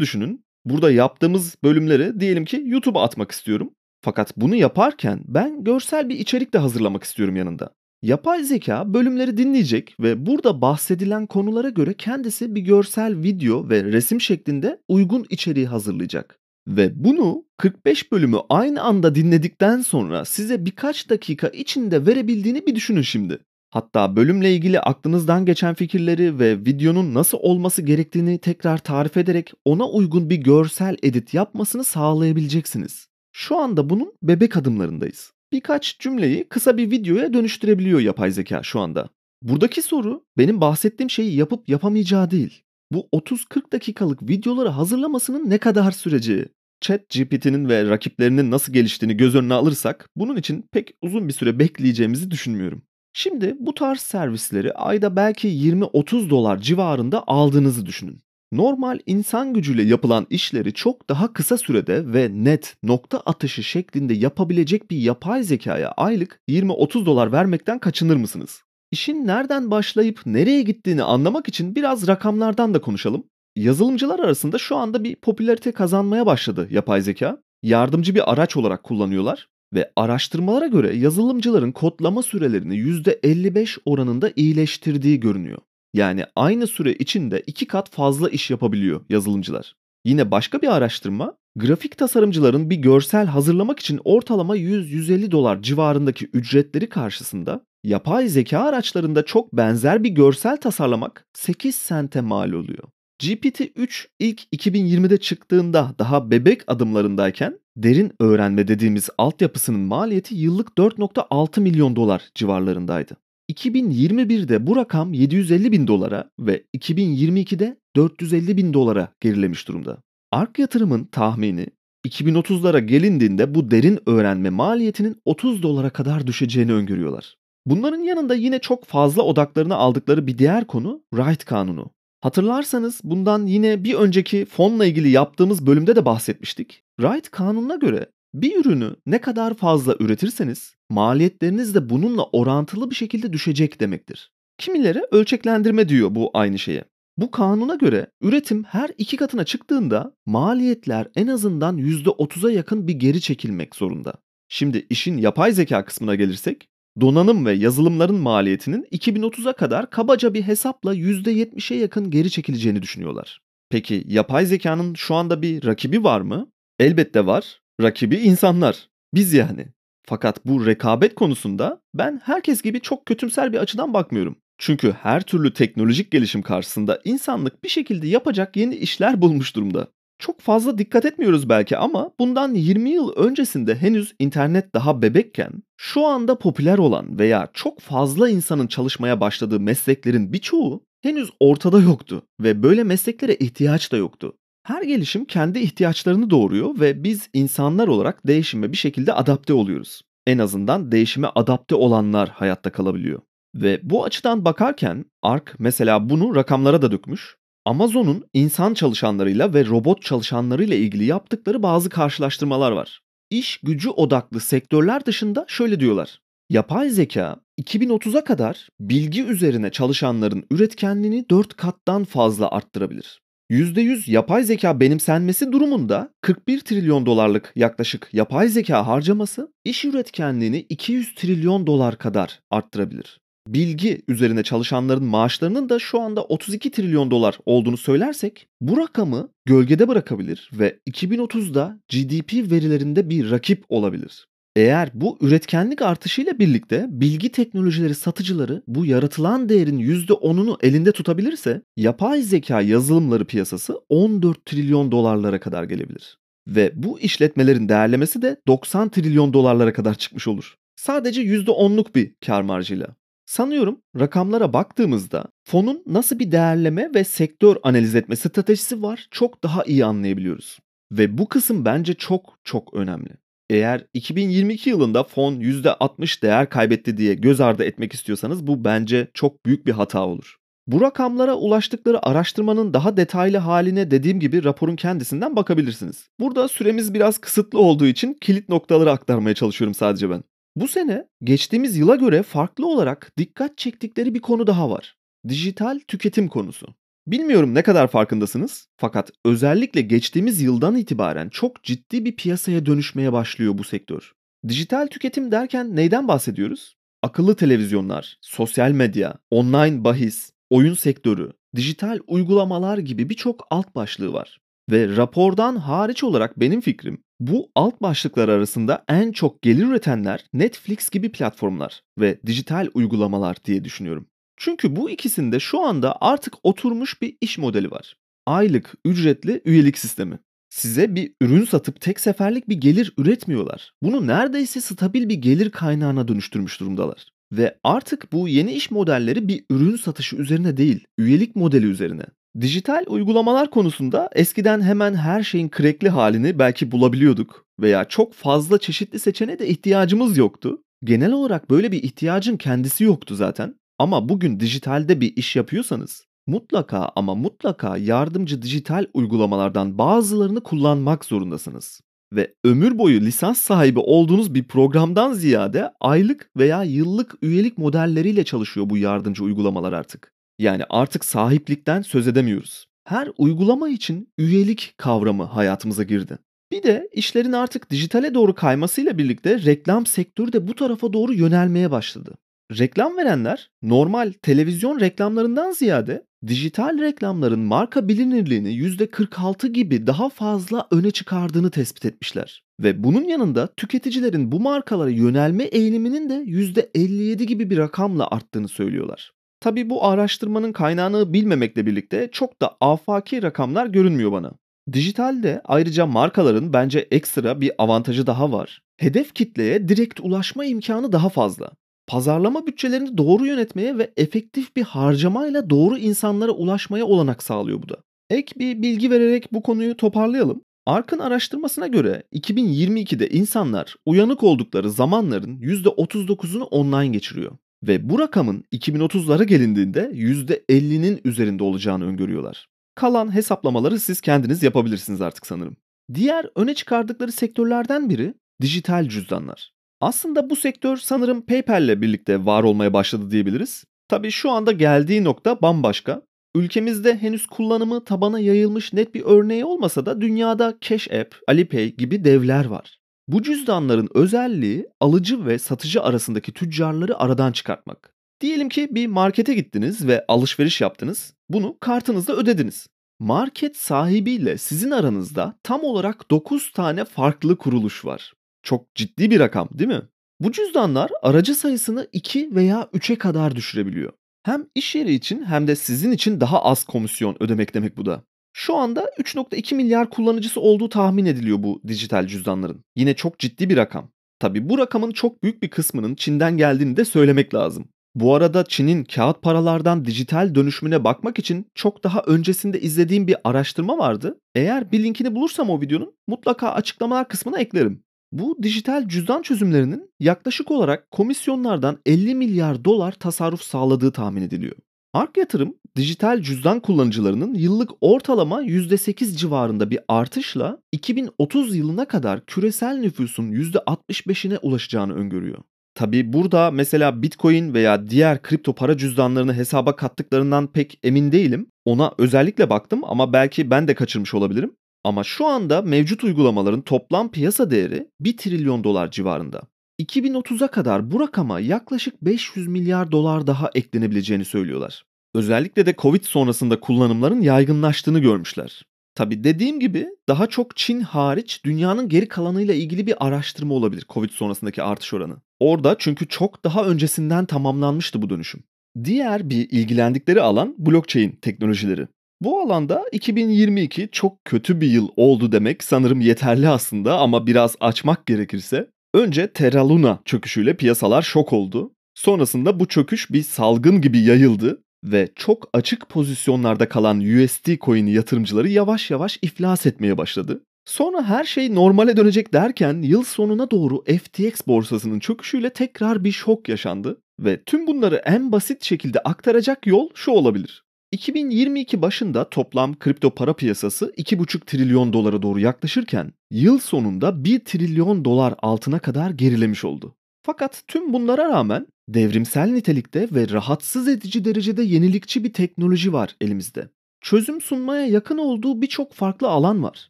düşünün, 0.00 0.44
burada 0.64 0.90
yaptığımız 0.90 1.56
bölümleri 1.64 2.20
diyelim 2.20 2.44
ki 2.44 2.62
YouTube'a 2.66 3.04
atmak 3.04 3.30
istiyorum. 3.30 3.70
Fakat 4.00 4.36
bunu 4.36 4.54
yaparken 4.54 5.20
ben 5.24 5.64
görsel 5.64 6.08
bir 6.08 6.18
içerik 6.18 6.54
de 6.54 6.58
hazırlamak 6.58 7.04
istiyorum 7.04 7.36
yanında. 7.36 7.74
Yapay 8.02 8.44
zeka 8.44 8.94
bölümleri 8.94 9.36
dinleyecek 9.36 9.96
ve 10.00 10.26
burada 10.26 10.60
bahsedilen 10.60 11.26
konulara 11.26 11.68
göre 11.68 11.94
kendisi 11.94 12.54
bir 12.54 12.60
görsel 12.60 13.22
video 13.22 13.68
ve 13.68 13.84
resim 13.84 14.20
şeklinde 14.20 14.80
uygun 14.88 15.26
içeriği 15.30 15.66
hazırlayacak. 15.66 16.38
Ve 16.68 17.04
bunu 17.04 17.44
45 17.56 18.12
bölümü 18.12 18.36
aynı 18.48 18.82
anda 18.82 19.14
dinledikten 19.14 19.80
sonra 19.80 20.24
size 20.24 20.64
birkaç 20.64 21.10
dakika 21.10 21.48
içinde 21.48 22.06
verebildiğini 22.06 22.66
bir 22.66 22.74
düşünün 22.74 23.02
şimdi. 23.02 23.38
Hatta 23.70 24.16
bölümle 24.16 24.54
ilgili 24.54 24.80
aklınızdan 24.80 25.46
geçen 25.46 25.74
fikirleri 25.74 26.38
ve 26.38 26.58
videonun 26.58 27.14
nasıl 27.14 27.38
olması 27.38 27.82
gerektiğini 27.82 28.38
tekrar 28.38 28.78
tarif 28.78 29.16
ederek 29.16 29.52
ona 29.64 29.88
uygun 29.88 30.30
bir 30.30 30.36
görsel 30.36 30.96
edit 31.02 31.34
yapmasını 31.34 31.84
sağlayabileceksiniz. 31.84 33.08
Şu 33.32 33.56
anda 33.56 33.90
bunun 33.90 34.12
bebek 34.22 34.56
adımlarındayız. 34.56 35.32
Birkaç 35.52 35.98
cümleyi 35.98 36.44
kısa 36.48 36.76
bir 36.76 36.90
videoya 36.90 37.32
dönüştürebiliyor 37.32 38.00
yapay 38.00 38.30
zeka 38.30 38.62
şu 38.62 38.80
anda. 38.80 39.08
Buradaki 39.42 39.82
soru 39.82 40.24
benim 40.38 40.60
bahsettiğim 40.60 41.10
şeyi 41.10 41.36
yapıp 41.36 41.68
yapamayacağı 41.68 42.30
değil. 42.30 42.62
Bu 42.92 43.08
30-40 43.12 43.72
dakikalık 43.72 44.28
videoları 44.28 44.68
hazırlamasının 44.68 45.50
ne 45.50 45.58
kadar 45.58 45.90
süreceği. 45.90 46.46
Chat 46.80 47.08
GPT'nin 47.08 47.68
ve 47.68 47.90
rakiplerinin 47.90 48.50
nasıl 48.50 48.72
geliştiğini 48.72 49.16
göz 49.16 49.34
önüne 49.34 49.54
alırsak 49.54 50.08
bunun 50.16 50.36
için 50.36 50.64
pek 50.72 50.90
uzun 51.02 51.28
bir 51.28 51.32
süre 51.32 51.58
bekleyeceğimizi 51.58 52.30
düşünmüyorum. 52.30 52.82
Şimdi 53.12 53.56
bu 53.58 53.74
tarz 53.74 54.00
servisleri 54.00 54.72
ayda 54.72 55.16
belki 55.16 55.48
20-30 55.48 56.30
dolar 56.30 56.58
civarında 56.58 57.24
aldığınızı 57.26 57.86
düşünün. 57.86 58.22
Normal 58.52 58.98
insan 59.06 59.54
gücüyle 59.54 59.82
yapılan 59.82 60.26
işleri 60.30 60.72
çok 60.72 61.08
daha 61.08 61.32
kısa 61.32 61.58
sürede 61.58 62.12
ve 62.12 62.28
net 62.32 62.76
nokta 62.82 63.18
atışı 63.18 63.62
şeklinde 63.62 64.14
yapabilecek 64.14 64.90
bir 64.90 64.96
yapay 64.96 65.42
zekaya 65.42 65.90
aylık 65.90 66.40
20-30 66.48 67.06
dolar 67.06 67.32
vermekten 67.32 67.78
kaçınır 67.78 68.16
mısınız? 68.16 68.62
İşin 68.90 69.26
nereden 69.26 69.70
başlayıp 69.70 70.20
nereye 70.26 70.62
gittiğini 70.62 71.02
anlamak 71.02 71.48
için 71.48 71.76
biraz 71.76 72.08
rakamlardan 72.08 72.74
da 72.74 72.80
konuşalım. 72.80 73.24
Yazılımcılar 73.56 74.18
arasında 74.18 74.58
şu 74.58 74.76
anda 74.76 75.04
bir 75.04 75.16
popülarite 75.16 75.72
kazanmaya 75.72 76.26
başladı 76.26 76.68
yapay 76.70 77.02
zeka. 77.02 77.38
Yardımcı 77.62 78.14
bir 78.14 78.32
araç 78.32 78.56
olarak 78.56 78.82
kullanıyorlar 78.82 79.48
ve 79.74 79.92
araştırmalara 79.96 80.66
göre 80.66 80.96
yazılımcıların 80.96 81.72
kodlama 81.72 82.22
sürelerini 82.22 82.74
%55 82.76 83.78
oranında 83.84 84.32
iyileştirdiği 84.36 85.20
görünüyor. 85.20 85.58
Yani 85.94 86.24
aynı 86.36 86.66
süre 86.66 86.92
içinde 86.92 87.42
iki 87.46 87.66
kat 87.66 87.90
fazla 87.90 88.28
iş 88.28 88.50
yapabiliyor 88.50 89.00
yazılımcılar. 89.08 89.76
Yine 90.04 90.30
başka 90.30 90.62
bir 90.62 90.76
araştırma, 90.76 91.36
grafik 91.56 91.98
tasarımcıların 91.98 92.70
bir 92.70 92.76
görsel 92.76 93.26
hazırlamak 93.26 93.80
için 93.80 94.00
ortalama 94.04 94.56
100-150 94.56 95.30
dolar 95.30 95.62
civarındaki 95.62 96.26
ücretleri 96.32 96.88
karşısında 96.88 97.64
yapay 97.84 98.28
zeka 98.28 98.58
araçlarında 98.58 99.24
çok 99.24 99.52
benzer 99.52 100.04
bir 100.04 100.10
görsel 100.10 100.56
tasarlamak 100.56 101.26
8 101.34 101.74
sente 101.74 102.20
mal 102.20 102.52
oluyor. 102.52 102.84
GPT-3 103.20 104.06
ilk 104.18 104.40
2020'de 104.52 105.16
çıktığında 105.16 105.94
daha 105.98 106.30
bebek 106.30 106.62
adımlarındayken 106.66 107.58
derin 107.76 108.12
öğrenme 108.20 108.68
dediğimiz 108.68 109.08
altyapısının 109.18 109.80
maliyeti 109.80 110.34
yıllık 110.34 110.68
4.6 110.68 111.60
milyon 111.60 111.96
dolar 111.96 112.22
civarlarındaydı. 112.34 113.16
2021'de 113.52 114.66
bu 114.66 114.76
rakam 114.76 115.12
750 115.12 115.72
bin 115.72 115.86
dolara 115.86 116.30
ve 116.38 116.64
2022'de 116.76 117.76
450 117.96 118.56
bin 118.56 118.74
dolara 118.74 119.08
gerilemiş 119.20 119.68
durumda. 119.68 119.98
Ark 120.30 120.58
yatırımın 120.58 121.04
tahmini 121.04 121.66
2030'lara 122.06 122.78
gelindiğinde 122.78 123.54
bu 123.54 123.70
derin 123.70 123.98
öğrenme 124.06 124.50
maliyetinin 124.50 125.16
30 125.24 125.62
dolara 125.62 125.90
kadar 125.90 126.26
düşeceğini 126.26 126.72
öngörüyorlar. 126.72 127.36
Bunların 127.66 128.00
yanında 128.00 128.34
yine 128.34 128.58
çok 128.58 128.84
fazla 128.84 129.22
odaklarını 129.22 129.74
aldıkları 129.74 130.26
bir 130.26 130.38
diğer 130.38 130.66
konu 130.66 131.02
Wright 131.14 131.44
kanunu. 131.44 131.90
Hatırlarsanız 132.20 133.00
bundan 133.04 133.46
yine 133.46 133.84
bir 133.84 133.94
önceki 133.94 134.44
fonla 134.44 134.86
ilgili 134.86 135.08
yaptığımız 135.10 135.66
bölümde 135.66 135.96
de 135.96 136.04
bahsetmiştik. 136.04 136.82
Wright 137.00 137.30
kanununa 137.30 137.76
göre 137.76 138.06
bir 138.34 138.60
ürünü 138.60 138.96
ne 139.06 139.20
kadar 139.20 139.54
fazla 139.54 139.96
üretirseniz 140.00 140.74
maliyetleriniz 140.90 141.74
de 141.74 141.90
bununla 141.90 142.24
orantılı 142.24 142.90
bir 142.90 142.94
şekilde 142.94 143.32
düşecek 143.32 143.80
demektir. 143.80 144.32
Kimileri 144.58 145.02
ölçeklendirme 145.10 145.88
diyor 145.88 146.14
bu 146.14 146.30
aynı 146.34 146.58
şeye. 146.58 146.84
Bu 147.16 147.30
kanuna 147.30 147.74
göre 147.74 148.06
üretim 148.22 148.64
her 148.64 148.90
iki 148.98 149.16
katına 149.16 149.44
çıktığında 149.44 150.16
maliyetler 150.26 151.08
en 151.16 151.26
azından 151.26 151.78
%30'a 151.78 152.50
yakın 152.50 152.88
bir 152.88 152.94
geri 152.94 153.20
çekilmek 153.20 153.76
zorunda. 153.76 154.14
Şimdi 154.48 154.86
işin 154.90 155.18
yapay 155.18 155.52
zeka 155.52 155.84
kısmına 155.84 156.14
gelirsek 156.14 156.68
donanım 157.00 157.46
ve 157.46 157.52
yazılımların 157.52 158.16
maliyetinin 158.16 158.86
2030'a 158.92 159.52
kadar 159.52 159.90
kabaca 159.90 160.34
bir 160.34 160.42
hesapla 160.42 160.94
%70'e 160.94 161.76
yakın 161.76 162.10
geri 162.10 162.30
çekileceğini 162.30 162.82
düşünüyorlar. 162.82 163.40
Peki 163.70 164.04
yapay 164.08 164.46
zekanın 164.46 164.94
şu 164.94 165.14
anda 165.14 165.42
bir 165.42 165.64
rakibi 165.66 166.04
var 166.04 166.20
mı? 166.20 166.52
Elbette 166.78 167.26
var. 167.26 167.61
Rakibi 167.80 168.16
insanlar. 168.16 168.88
Biz 169.14 169.32
yani. 169.32 169.66
Fakat 170.04 170.46
bu 170.46 170.66
rekabet 170.66 171.14
konusunda 171.14 171.80
ben 171.94 172.20
herkes 172.24 172.62
gibi 172.62 172.80
çok 172.80 173.06
kötümser 173.06 173.52
bir 173.52 173.58
açıdan 173.58 173.94
bakmıyorum. 173.94 174.36
Çünkü 174.58 174.92
her 174.92 175.22
türlü 175.22 175.54
teknolojik 175.54 176.10
gelişim 176.10 176.42
karşısında 176.42 177.00
insanlık 177.04 177.64
bir 177.64 177.68
şekilde 177.68 178.06
yapacak 178.06 178.56
yeni 178.56 178.74
işler 178.74 179.22
bulmuş 179.22 179.56
durumda. 179.56 179.88
Çok 180.18 180.40
fazla 180.40 180.78
dikkat 180.78 181.04
etmiyoruz 181.04 181.48
belki 181.48 181.76
ama 181.76 182.10
bundan 182.18 182.54
20 182.54 182.90
yıl 182.90 183.12
öncesinde 183.16 183.74
henüz 183.74 184.14
internet 184.18 184.74
daha 184.74 185.02
bebekken 185.02 185.52
şu 185.76 186.06
anda 186.06 186.38
popüler 186.38 186.78
olan 186.78 187.18
veya 187.18 187.48
çok 187.52 187.80
fazla 187.80 188.28
insanın 188.28 188.66
çalışmaya 188.66 189.20
başladığı 189.20 189.60
mesleklerin 189.60 190.32
birçoğu 190.32 190.84
henüz 191.02 191.30
ortada 191.40 191.80
yoktu 191.80 192.22
ve 192.40 192.62
böyle 192.62 192.84
mesleklere 192.84 193.34
ihtiyaç 193.34 193.92
da 193.92 193.96
yoktu. 193.96 194.32
Her 194.62 194.82
gelişim 194.82 195.24
kendi 195.24 195.58
ihtiyaçlarını 195.58 196.30
doğuruyor 196.30 196.80
ve 196.80 197.04
biz 197.04 197.28
insanlar 197.32 197.88
olarak 197.88 198.26
değişime 198.26 198.72
bir 198.72 198.76
şekilde 198.76 199.12
adapte 199.12 199.52
oluyoruz. 199.52 200.02
En 200.26 200.38
azından 200.38 200.92
değişime 200.92 201.28
adapte 201.34 201.74
olanlar 201.74 202.28
hayatta 202.28 202.72
kalabiliyor. 202.72 203.20
Ve 203.54 203.80
bu 203.82 204.04
açıdan 204.04 204.44
bakarken 204.44 205.04
ARK 205.22 205.54
mesela 205.58 206.10
bunu 206.10 206.34
rakamlara 206.36 206.82
da 206.82 206.92
dökmüş. 206.92 207.36
Amazon'un 207.64 208.24
insan 208.32 208.74
çalışanlarıyla 208.74 209.54
ve 209.54 209.66
robot 209.66 210.02
çalışanlarıyla 210.02 210.76
ilgili 210.76 211.04
yaptıkları 211.04 211.62
bazı 211.62 211.88
karşılaştırmalar 211.88 212.72
var. 212.72 213.00
İş 213.30 213.60
gücü 213.62 213.90
odaklı 213.90 214.40
sektörler 214.40 215.06
dışında 215.06 215.44
şöyle 215.48 215.80
diyorlar. 215.80 216.20
Yapay 216.50 216.90
zeka 216.90 217.36
2030'a 217.60 218.24
kadar 218.24 218.68
bilgi 218.80 219.24
üzerine 219.24 219.70
çalışanların 219.70 220.44
üretkenliğini 220.50 221.28
4 221.30 221.56
kattan 221.56 222.04
fazla 222.04 222.50
arttırabilir. 222.50 223.22
%100 223.52 224.10
yapay 224.10 224.44
zeka 224.44 224.80
benimsenmesi 224.80 225.52
durumunda 225.52 226.14
41 226.20 226.60
trilyon 226.60 227.06
dolarlık 227.06 227.52
yaklaşık 227.56 228.08
yapay 228.12 228.48
zeka 228.48 228.86
harcaması 228.86 229.52
iş 229.64 229.84
üretkenliğini 229.84 230.58
200 230.68 231.14
trilyon 231.14 231.66
dolar 231.66 231.98
kadar 231.98 232.40
arttırabilir. 232.50 233.20
Bilgi 233.48 234.02
üzerine 234.08 234.42
çalışanların 234.42 235.04
maaşlarının 235.04 235.68
da 235.68 235.78
şu 235.78 236.00
anda 236.00 236.24
32 236.24 236.70
trilyon 236.70 237.10
dolar 237.10 237.38
olduğunu 237.46 237.76
söylersek 237.76 238.46
bu 238.60 238.76
rakamı 238.76 239.28
gölgede 239.44 239.88
bırakabilir 239.88 240.50
ve 240.52 240.78
2030'da 240.90 241.78
GDP 241.88 242.50
verilerinde 242.50 243.10
bir 243.10 243.30
rakip 243.30 243.64
olabilir. 243.68 244.26
Eğer 244.56 244.90
bu 244.94 245.18
üretkenlik 245.20 245.82
artışıyla 245.82 246.38
birlikte 246.38 246.86
bilgi 246.88 247.32
teknolojileri 247.32 247.94
satıcıları 247.94 248.62
bu 248.66 248.86
yaratılan 248.86 249.48
değerin 249.48 249.78
%10'unu 249.78 250.56
elinde 250.62 250.92
tutabilirse 250.92 251.62
yapay 251.76 252.22
zeka 252.22 252.60
yazılımları 252.60 253.24
piyasası 253.24 253.80
14 253.88 254.46
trilyon 254.46 254.92
dolarlara 254.92 255.40
kadar 255.40 255.64
gelebilir. 255.64 256.18
Ve 256.48 256.72
bu 256.74 257.00
işletmelerin 257.00 257.68
değerlemesi 257.68 258.22
de 258.22 258.36
90 258.46 258.88
trilyon 258.88 259.32
dolarlara 259.32 259.72
kadar 259.72 259.94
çıkmış 259.94 260.28
olur. 260.28 260.54
Sadece 260.76 261.22
%10'luk 261.22 261.94
bir 261.94 262.14
kar 262.26 262.42
marjıyla. 262.42 262.86
Sanıyorum 263.26 263.80
rakamlara 264.00 264.52
baktığımızda 264.52 265.24
fonun 265.44 265.82
nasıl 265.86 266.18
bir 266.18 266.32
değerleme 266.32 266.90
ve 266.94 267.04
sektör 267.04 267.56
analiz 267.62 267.94
etme 267.94 268.16
stratejisi 268.16 268.82
var 268.82 269.08
çok 269.10 269.42
daha 269.42 269.64
iyi 269.64 269.84
anlayabiliyoruz. 269.84 270.58
Ve 270.92 271.18
bu 271.18 271.28
kısım 271.28 271.64
bence 271.64 271.94
çok 271.94 272.38
çok 272.44 272.74
önemli. 272.74 273.21
Eğer 273.52 273.86
2022 273.94 274.70
yılında 274.70 275.04
fon 275.04 275.34
%60 275.34 276.22
değer 276.22 276.48
kaybetti 276.48 276.96
diye 276.96 277.14
göz 277.14 277.40
ardı 277.40 277.64
etmek 277.64 277.92
istiyorsanız 277.92 278.46
bu 278.46 278.64
bence 278.64 279.08
çok 279.14 279.46
büyük 279.46 279.66
bir 279.66 279.72
hata 279.72 280.06
olur. 280.06 280.36
Bu 280.66 280.80
rakamlara 280.80 281.34
ulaştıkları 281.34 282.06
araştırmanın 282.06 282.74
daha 282.74 282.96
detaylı 282.96 283.36
haline 283.36 283.90
dediğim 283.90 284.20
gibi 284.20 284.44
raporun 284.44 284.76
kendisinden 284.76 285.36
bakabilirsiniz. 285.36 286.08
Burada 286.20 286.48
süremiz 286.48 286.94
biraz 286.94 287.18
kısıtlı 287.18 287.58
olduğu 287.58 287.86
için 287.86 288.16
kilit 288.20 288.48
noktaları 288.48 288.90
aktarmaya 288.90 289.34
çalışıyorum 289.34 289.74
sadece 289.74 290.10
ben. 290.10 290.22
Bu 290.56 290.68
sene 290.68 291.04
geçtiğimiz 291.24 291.76
yıla 291.76 291.96
göre 291.96 292.22
farklı 292.22 292.66
olarak 292.66 293.12
dikkat 293.18 293.58
çektikleri 293.58 294.14
bir 294.14 294.20
konu 294.20 294.46
daha 294.46 294.70
var. 294.70 294.96
Dijital 295.28 295.80
tüketim 295.88 296.28
konusu. 296.28 296.66
Bilmiyorum 297.06 297.54
ne 297.54 297.62
kadar 297.62 297.88
farkındasınız 297.88 298.68
fakat 298.76 299.10
özellikle 299.24 299.80
geçtiğimiz 299.80 300.40
yıldan 300.40 300.76
itibaren 300.76 301.28
çok 301.28 301.62
ciddi 301.62 302.04
bir 302.04 302.16
piyasaya 302.16 302.66
dönüşmeye 302.66 303.12
başlıyor 303.12 303.58
bu 303.58 303.64
sektör. 303.64 304.12
Dijital 304.48 304.86
tüketim 304.86 305.32
derken 305.32 305.76
neyden 305.76 306.08
bahsediyoruz? 306.08 306.76
Akıllı 307.02 307.36
televizyonlar, 307.36 308.18
sosyal 308.20 308.70
medya, 308.70 309.14
online 309.30 309.84
bahis, 309.84 310.30
oyun 310.50 310.74
sektörü, 310.74 311.32
dijital 311.56 311.98
uygulamalar 312.06 312.78
gibi 312.78 313.08
birçok 313.08 313.46
alt 313.50 313.74
başlığı 313.74 314.12
var. 314.12 314.40
Ve 314.70 314.96
rapordan 314.96 315.56
hariç 315.56 316.04
olarak 316.04 316.40
benim 316.40 316.60
fikrim 316.60 317.02
bu 317.20 317.50
alt 317.54 317.82
başlıklar 317.82 318.28
arasında 318.28 318.84
en 318.88 319.12
çok 319.12 319.42
gelir 319.42 319.64
üretenler 319.64 320.24
Netflix 320.32 320.90
gibi 320.90 321.12
platformlar 321.12 321.82
ve 321.98 322.20
dijital 322.26 322.68
uygulamalar 322.74 323.36
diye 323.44 323.64
düşünüyorum. 323.64 324.06
Çünkü 324.36 324.76
bu 324.76 324.90
ikisinde 324.90 325.40
şu 325.40 325.60
anda 325.60 325.96
artık 326.00 326.34
oturmuş 326.42 327.02
bir 327.02 327.16
iş 327.20 327.38
modeli 327.38 327.70
var. 327.70 327.96
Aylık 328.26 328.74
ücretli 328.84 329.42
üyelik 329.44 329.78
sistemi. 329.78 330.18
Size 330.50 330.94
bir 330.94 331.14
ürün 331.20 331.44
satıp 331.44 331.80
tek 331.80 332.00
seferlik 332.00 332.48
bir 332.48 332.56
gelir 332.56 332.92
üretmiyorlar. 332.98 333.72
Bunu 333.82 334.06
neredeyse 334.06 334.60
stabil 334.60 335.08
bir 335.08 335.14
gelir 335.14 335.50
kaynağına 335.50 336.08
dönüştürmüş 336.08 336.60
durumdalar. 336.60 337.06
Ve 337.32 337.58
artık 337.64 338.12
bu 338.12 338.28
yeni 338.28 338.52
iş 338.52 338.70
modelleri 338.70 339.28
bir 339.28 339.44
ürün 339.50 339.76
satışı 339.76 340.16
üzerine 340.16 340.56
değil, 340.56 340.86
üyelik 340.98 341.36
modeli 341.36 341.66
üzerine. 341.66 342.04
Dijital 342.40 342.84
uygulamalar 342.88 343.50
konusunda 343.50 344.10
eskiden 344.12 344.60
hemen 344.60 344.94
her 344.94 345.22
şeyin 345.22 345.50
crackli 345.56 345.88
halini 345.88 346.38
belki 346.38 346.72
bulabiliyorduk 346.72 347.46
veya 347.60 347.84
çok 347.84 348.14
fazla 348.14 348.58
çeşitli 348.58 348.98
seçeneğe 348.98 349.38
de 349.38 349.48
ihtiyacımız 349.48 350.16
yoktu. 350.16 350.62
Genel 350.84 351.12
olarak 351.12 351.50
böyle 351.50 351.72
bir 351.72 351.82
ihtiyacın 351.82 352.36
kendisi 352.36 352.84
yoktu 352.84 353.14
zaten. 353.14 353.54
Ama 353.82 354.08
bugün 354.08 354.40
dijitalde 354.40 355.00
bir 355.00 355.16
iş 355.16 355.36
yapıyorsanız 355.36 356.04
mutlaka 356.26 356.92
ama 356.96 357.14
mutlaka 357.14 357.76
yardımcı 357.76 358.42
dijital 358.42 358.86
uygulamalardan 358.94 359.78
bazılarını 359.78 360.40
kullanmak 360.42 361.04
zorundasınız. 361.04 361.80
Ve 362.12 362.34
ömür 362.44 362.78
boyu 362.78 363.00
lisans 363.00 363.38
sahibi 363.38 363.78
olduğunuz 363.78 364.34
bir 364.34 364.44
programdan 364.44 365.12
ziyade 365.12 365.72
aylık 365.80 366.30
veya 366.36 366.62
yıllık 366.62 367.14
üyelik 367.22 367.58
modelleriyle 367.58 368.24
çalışıyor 368.24 368.70
bu 368.70 368.78
yardımcı 368.78 369.24
uygulamalar 369.24 369.72
artık. 369.72 370.12
Yani 370.38 370.62
artık 370.70 371.04
sahiplikten 371.04 371.82
söz 371.82 372.08
edemiyoruz. 372.08 372.66
Her 372.84 373.08
uygulama 373.18 373.68
için 373.68 374.08
üyelik 374.18 374.74
kavramı 374.76 375.24
hayatımıza 375.24 375.82
girdi. 375.82 376.18
Bir 376.52 376.62
de 376.62 376.88
işlerin 376.92 377.32
artık 377.32 377.70
dijitale 377.70 378.14
doğru 378.14 378.34
kaymasıyla 378.34 378.98
birlikte 378.98 379.44
reklam 379.44 379.86
sektörü 379.86 380.32
de 380.32 380.48
bu 380.48 380.54
tarafa 380.54 380.92
doğru 380.92 381.14
yönelmeye 381.14 381.70
başladı. 381.70 382.14
Reklam 382.58 382.96
verenler 382.96 383.50
normal 383.62 384.12
televizyon 384.22 384.80
reklamlarından 384.80 385.50
ziyade 385.50 386.06
dijital 386.26 386.78
reklamların 386.78 387.40
marka 387.40 387.88
bilinirliğini 387.88 388.48
%46 388.48 389.46
gibi 389.46 389.86
daha 389.86 390.08
fazla 390.08 390.66
öne 390.70 390.90
çıkardığını 390.90 391.50
tespit 391.50 391.84
etmişler. 391.84 392.42
Ve 392.60 392.84
bunun 392.84 393.04
yanında 393.04 393.46
tüketicilerin 393.56 394.32
bu 394.32 394.40
markalara 394.40 394.90
yönelme 394.90 395.44
eğiliminin 395.44 396.10
de 396.10 396.14
%57 396.14 397.24
gibi 397.24 397.50
bir 397.50 397.58
rakamla 397.58 398.08
arttığını 398.10 398.48
söylüyorlar. 398.48 399.12
Tabi 399.40 399.70
bu 399.70 399.84
araştırmanın 399.84 400.52
kaynağını 400.52 401.12
bilmemekle 401.12 401.66
birlikte 401.66 402.08
çok 402.12 402.42
da 402.42 402.56
afaki 402.60 403.22
rakamlar 403.22 403.66
görünmüyor 403.66 404.12
bana. 404.12 404.32
Dijitalde 404.72 405.40
ayrıca 405.44 405.86
markaların 405.86 406.52
bence 406.52 406.78
ekstra 406.90 407.40
bir 407.40 407.52
avantajı 407.58 408.06
daha 408.06 408.32
var. 408.32 408.62
Hedef 408.76 409.14
kitleye 409.14 409.68
direkt 409.68 410.00
ulaşma 410.00 410.44
imkanı 410.44 410.92
daha 410.92 411.08
fazla. 411.08 411.50
Pazarlama 411.86 412.46
bütçelerini 412.46 412.98
doğru 412.98 413.26
yönetmeye 413.26 413.78
ve 413.78 413.92
efektif 413.96 414.56
bir 414.56 414.62
harcamayla 414.62 415.50
doğru 415.50 415.78
insanlara 415.78 416.32
ulaşmaya 416.32 416.86
olanak 416.86 417.22
sağlıyor 417.22 417.62
bu 417.62 417.68
da. 417.68 417.76
Ek 418.10 418.34
bir 418.38 418.62
bilgi 418.62 418.90
vererek 418.90 419.32
bu 419.32 419.42
konuyu 419.42 419.76
toparlayalım. 419.76 420.42
Ark'ın 420.66 420.98
araştırmasına 420.98 421.66
göre 421.66 422.02
2022'de 422.12 423.08
insanlar 423.08 423.76
uyanık 423.86 424.22
oldukları 424.22 424.70
zamanların 424.70 425.38
%39'unu 425.40 426.42
online 426.42 426.88
geçiriyor. 426.88 427.32
Ve 427.62 427.88
bu 427.88 427.98
rakamın 427.98 428.44
2030'lara 428.52 429.24
gelindiğinde 429.24 429.90
%50'nin 429.94 431.00
üzerinde 431.04 431.42
olacağını 431.44 431.84
öngörüyorlar. 431.84 432.48
Kalan 432.74 433.14
hesaplamaları 433.14 433.78
siz 433.78 434.00
kendiniz 434.00 434.42
yapabilirsiniz 434.42 435.00
artık 435.00 435.26
sanırım. 435.26 435.56
Diğer 435.94 436.30
öne 436.36 436.54
çıkardıkları 436.54 437.12
sektörlerden 437.12 437.90
biri 437.90 438.14
dijital 438.40 438.88
cüzdanlar. 438.88 439.51
Aslında 439.82 440.30
bu 440.30 440.36
sektör 440.36 440.76
sanırım 440.76 441.22
PayPal 441.22 441.64
ile 441.64 441.80
birlikte 441.82 442.26
var 442.26 442.42
olmaya 442.42 442.72
başladı 442.72 443.10
diyebiliriz. 443.10 443.64
Tabii 443.88 444.10
şu 444.10 444.30
anda 444.30 444.52
geldiği 444.52 445.04
nokta 445.04 445.42
bambaşka. 445.42 446.02
Ülkemizde 446.34 446.98
henüz 446.98 447.26
kullanımı 447.26 447.84
tabana 447.84 448.20
yayılmış 448.20 448.72
net 448.72 448.94
bir 448.94 449.02
örneği 449.04 449.44
olmasa 449.44 449.86
da 449.86 450.00
dünyada 450.00 450.54
Cash 450.60 450.90
App, 450.92 451.16
Alipay 451.28 451.76
gibi 451.76 452.04
devler 452.04 452.44
var. 452.44 452.78
Bu 453.08 453.22
cüzdanların 453.22 453.88
özelliği 453.94 454.66
alıcı 454.80 455.26
ve 455.26 455.38
satıcı 455.38 455.82
arasındaki 455.82 456.32
tüccarları 456.32 456.98
aradan 456.98 457.32
çıkartmak. 457.32 457.94
Diyelim 458.20 458.48
ki 458.48 458.68
bir 458.70 458.86
markete 458.86 459.34
gittiniz 459.34 459.86
ve 459.86 460.04
alışveriş 460.08 460.60
yaptınız. 460.60 461.14
Bunu 461.28 461.56
kartınızla 461.60 462.14
ödediniz. 462.14 462.66
Market 463.00 463.56
sahibiyle 463.56 464.38
sizin 464.38 464.70
aranızda 464.70 465.38
tam 465.42 465.64
olarak 465.64 466.10
9 466.10 466.52
tane 466.52 466.84
farklı 466.84 467.36
kuruluş 467.36 467.84
var. 467.84 468.12
Çok 468.42 468.74
ciddi 468.74 469.10
bir 469.10 469.20
rakam 469.20 469.48
değil 469.52 469.70
mi? 469.70 469.82
Bu 470.20 470.32
cüzdanlar 470.32 470.90
aracı 471.02 471.34
sayısını 471.34 471.88
2 471.92 472.34
veya 472.34 472.68
3'e 472.74 472.98
kadar 472.98 473.36
düşürebiliyor. 473.36 473.92
Hem 474.22 474.46
iş 474.54 474.74
yeri 474.74 474.94
için 474.94 475.24
hem 475.24 475.46
de 475.46 475.56
sizin 475.56 475.92
için 475.92 476.20
daha 476.20 476.42
az 476.42 476.64
komisyon 476.64 477.16
ödemek 477.20 477.54
demek 477.54 477.76
bu 477.76 477.86
da. 477.86 478.04
Şu 478.32 478.56
anda 478.56 478.84
3.2 478.98 479.54
milyar 479.54 479.90
kullanıcısı 479.90 480.40
olduğu 480.40 480.68
tahmin 480.68 481.06
ediliyor 481.06 481.42
bu 481.42 481.62
dijital 481.68 482.06
cüzdanların. 482.06 482.64
Yine 482.76 482.94
çok 482.94 483.18
ciddi 483.18 483.50
bir 483.50 483.56
rakam. 483.56 483.90
Tabi 484.18 484.48
bu 484.48 484.58
rakamın 484.58 484.90
çok 484.90 485.22
büyük 485.22 485.42
bir 485.42 485.48
kısmının 485.48 485.94
Çin'den 485.94 486.36
geldiğini 486.36 486.76
de 486.76 486.84
söylemek 486.84 487.34
lazım. 487.34 487.68
Bu 487.94 488.14
arada 488.14 488.44
Çin'in 488.44 488.84
kağıt 488.84 489.22
paralardan 489.22 489.84
dijital 489.84 490.34
dönüşümüne 490.34 490.84
bakmak 490.84 491.18
için 491.18 491.46
çok 491.54 491.84
daha 491.84 492.00
öncesinde 492.00 492.60
izlediğim 492.60 493.06
bir 493.06 493.16
araştırma 493.24 493.78
vardı. 493.78 494.20
Eğer 494.34 494.72
bir 494.72 494.82
linkini 494.82 495.14
bulursam 495.14 495.50
o 495.50 495.60
videonun 495.60 495.94
mutlaka 496.08 496.50
açıklamalar 496.50 497.08
kısmına 497.08 497.40
eklerim. 497.40 497.82
Bu 498.12 498.38
dijital 498.42 498.88
cüzdan 498.88 499.22
çözümlerinin 499.22 499.90
yaklaşık 500.00 500.50
olarak 500.50 500.90
komisyonlardan 500.90 501.78
50 501.86 502.14
milyar 502.14 502.64
dolar 502.64 502.92
tasarruf 502.92 503.42
sağladığı 503.42 503.92
tahmin 503.92 504.22
ediliyor. 504.22 504.56
Ark 504.92 505.16
Yatırım, 505.16 505.54
dijital 505.76 506.20
cüzdan 506.20 506.60
kullanıcılarının 506.60 507.34
yıllık 507.34 507.70
ortalama 507.80 508.42
%8 508.42 509.16
civarında 509.16 509.70
bir 509.70 509.78
artışla 509.88 510.58
2030 510.72 511.56
yılına 511.56 511.84
kadar 511.84 512.26
küresel 512.26 512.76
nüfusun 512.76 513.32
%65'ine 513.32 514.38
ulaşacağını 514.42 514.94
öngörüyor. 514.94 515.38
Tabi 515.74 516.12
burada 516.12 516.50
mesela 516.50 517.02
Bitcoin 517.02 517.54
veya 517.54 517.88
diğer 517.90 518.22
kripto 518.22 518.54
para 518.54 518.76
cüzdanlarını 518.76 519.34
hesaba 519.34 519.76
kattıklarından 519.76 520.46
pek 520.46 520.78
emin 520.82 521.12
değilim. 521.12 521.46
Ona 521.64 521.92
özellikle 521.98 522.50
baktım 522.50 522.80
ama 522.84 523.12
belki 523.12 523.50
ben 523.50 523.68
de 523.68 523.74
kaçırmış 523.74 524.14
olabilirim. 524.14 524.54
Ama 524.84 525.04
şu 525.04 525.26
anda 525.26 525.62
mevcut 525.62 526.04
uygulamaların 526.04 526.60
toplam 526.60 527.10
piyasa 527.10 527.50
değeri 527.50 527.88
1 528.00 528.16
trilyon 528.16 528.64
dolar 528.64 528.90
civarında. 528.90 529.42
2030'a 529.80 530.48
kadar 530.48 530.90
bu 530.90 531.00
rakama 531.00 531.40
yaklaşık 531.40 532.02
500 532.02 532.48
milyar 532.48 532.92
dolar 532.92 533.26
daha 533.26 533.50
eklenebileceğini 533.54 534.24
söylüyorlar. 534.24 534.84
Özellikle 535.14 535.66
de 535.66 535.74
Covid 535.78 536.04
sonrasında 536.04 536.60
kullanımların 536.60 537.20
yaygınlaştığını 537.20 537.98
görmüşler. 537.98 538.62
Tabi 538.94 539.24
dediğim 539.24 539.60
gibi 539.60 539.88
daha 540.08 540.26
çok 540.26 540.56
Çin 540.56 540.80
hariç 540.80 541.44
dünyanın 541.44 541.88
geri 541.88 542.08
kalanıyla 542.08 542.54
ilgili 542.54 542.86
bir 542.86 543.06
araştırma 543.06 543.54
olabilir 543.54 543.86
Covid 543.88 544.10
sonrasındaki 544.10 544.62
artış 544.62 544.94
oranı. 544.94 545.16
Orada 545.40 545.76
çünkü 545.78 546.08
çok 546.08 546.44
daha 546.44 546.64
öncesinden 546.64 547.26
tamamlanmıştı 547.26 548.02
bu 548.02 548.10
dönüşüm. 548.10 548.42
Diğer 548.84 549.30
bir 549.30 549.50
ilgilendikleri 549.50 550.22
alan 550.22 550.54
blockchain 550.58 551.10
teknolojileri. 551.10 551.88
Bu 552.24 552.40
alanda 552.40 552.84
2022 552.92 553.88
çok 553.92 554.24
kötü 554.24 554.60
bir 554.60 554.66
yıl 554.66 554.88
oldu 554.96 555.32
demek 555.32 555.64
sanırım 555.64 556.00
yeterli 556.00 556.48
aslında 556.48 556.98
ama 556.98 557.26
biraz 557.26 557.56
açmak 557.60 558.06
gerekirse. 558.06 558.70
Önce 558.94 559.32
Terra 559.32 559.68
Luna 559.68 559.98
çöküşüyle 560.04 560.56
piyasalar 560.56 561.02
şok 561.02 561.32
oldu. 561.32 561.72
Sonrasında 561.94 562.60
bu 562.60 562.68
çöküş 562.68 563.10
bir 563.10 563.22
salgın 563.22 563.80
gibi 563.80 563.98
yayıldı 563.98 564.62
ve 564.84 565.08
çok 565.16 565.48
açık 565.52 565.88
pozisyonlarda 565.88 566.68
kalan 566.68 567.00
USD 567.00 567.58
coin'i 567.60 567.92
yatırımcıları 567.92 568.48
yavaş 568.48 568.90
yavaş 568.90 569.18
iflas 569.22 569.66
etmeye 569.66 569.98
başladı. 569.98 570.44
Sonra 570.64 571.04
her 571.04 571.24
şey 571.24 571.54
normale 571.54 571.96
dönecek 571.96 572.32
derken 572.32 572.82
yıl 572.82 573.04
sonuna 573.04 573.50
doğru 573.50 573.84
FTX 573.84 574.46
borsasının 574.46 574.98
çöküşüyle 574.98 575.50
tekrar 575.50 576.04
bir 576.04 576.12
şok 576.12 576.48
yaşandı 576.48 577.00
ve 577.20 577.42
tüm 577.42 577.66
bunları 577.66 577.96
en 577.96 578.32
basit 578.32 578.64
şekilde 578.64 579.00
aktaracak 579.00 579.66
yol 579.66 579.88
şu 579.94 580.10
olabilir. 580.10 580.62
2022 580.92 581.82
başında 581.82 582.30
toplam 582.30 582.78
kripto 582.78 583.10
para 583.10 583.36
piyasası 583.36 583.92
2,5 583.96 584.40
trilyon 584.40 584.92
dolara 584.92 585.22
doğru 585.22 585.40
yaklaşırken 585.40 586.12
yıl 586.30 586.58
sonunda 586.58 587.24
1 587.24 587.40
trilyon 587.40 588.04
dolar 588.04 588.34
altına 588.42 588.78
kadar 588.78 589.10
gerilemiş 589.10 589.64
oldu. 589.64 589.94
Fakat 590.22 590.62
tüm 590.68 590.92
bunlara 590.92 591.28
rağmen 591.28 591.66
devrimsel 591.88 592.50
nitelikte 592.50 593.08
ve 593.12 593.28
rahatsız 593.28 593.88
edici 593.88 594.24
derecede 594.24 594.62
yenilikçi 594.62 595.24
bir 595.24 595.32
teknoloji 595.32 595.92
var 595.92 596.16
elimizde. 596.20 596.68
Çözüm 597.00 597.40
sunmaya 597.40 597.86
yakın 597.86 598.18
olduğu 598.18 598.62
birçok 598.62 598.92
farklı 598.92 599.28
alan 599.28 599.62
var. 599.62 599.88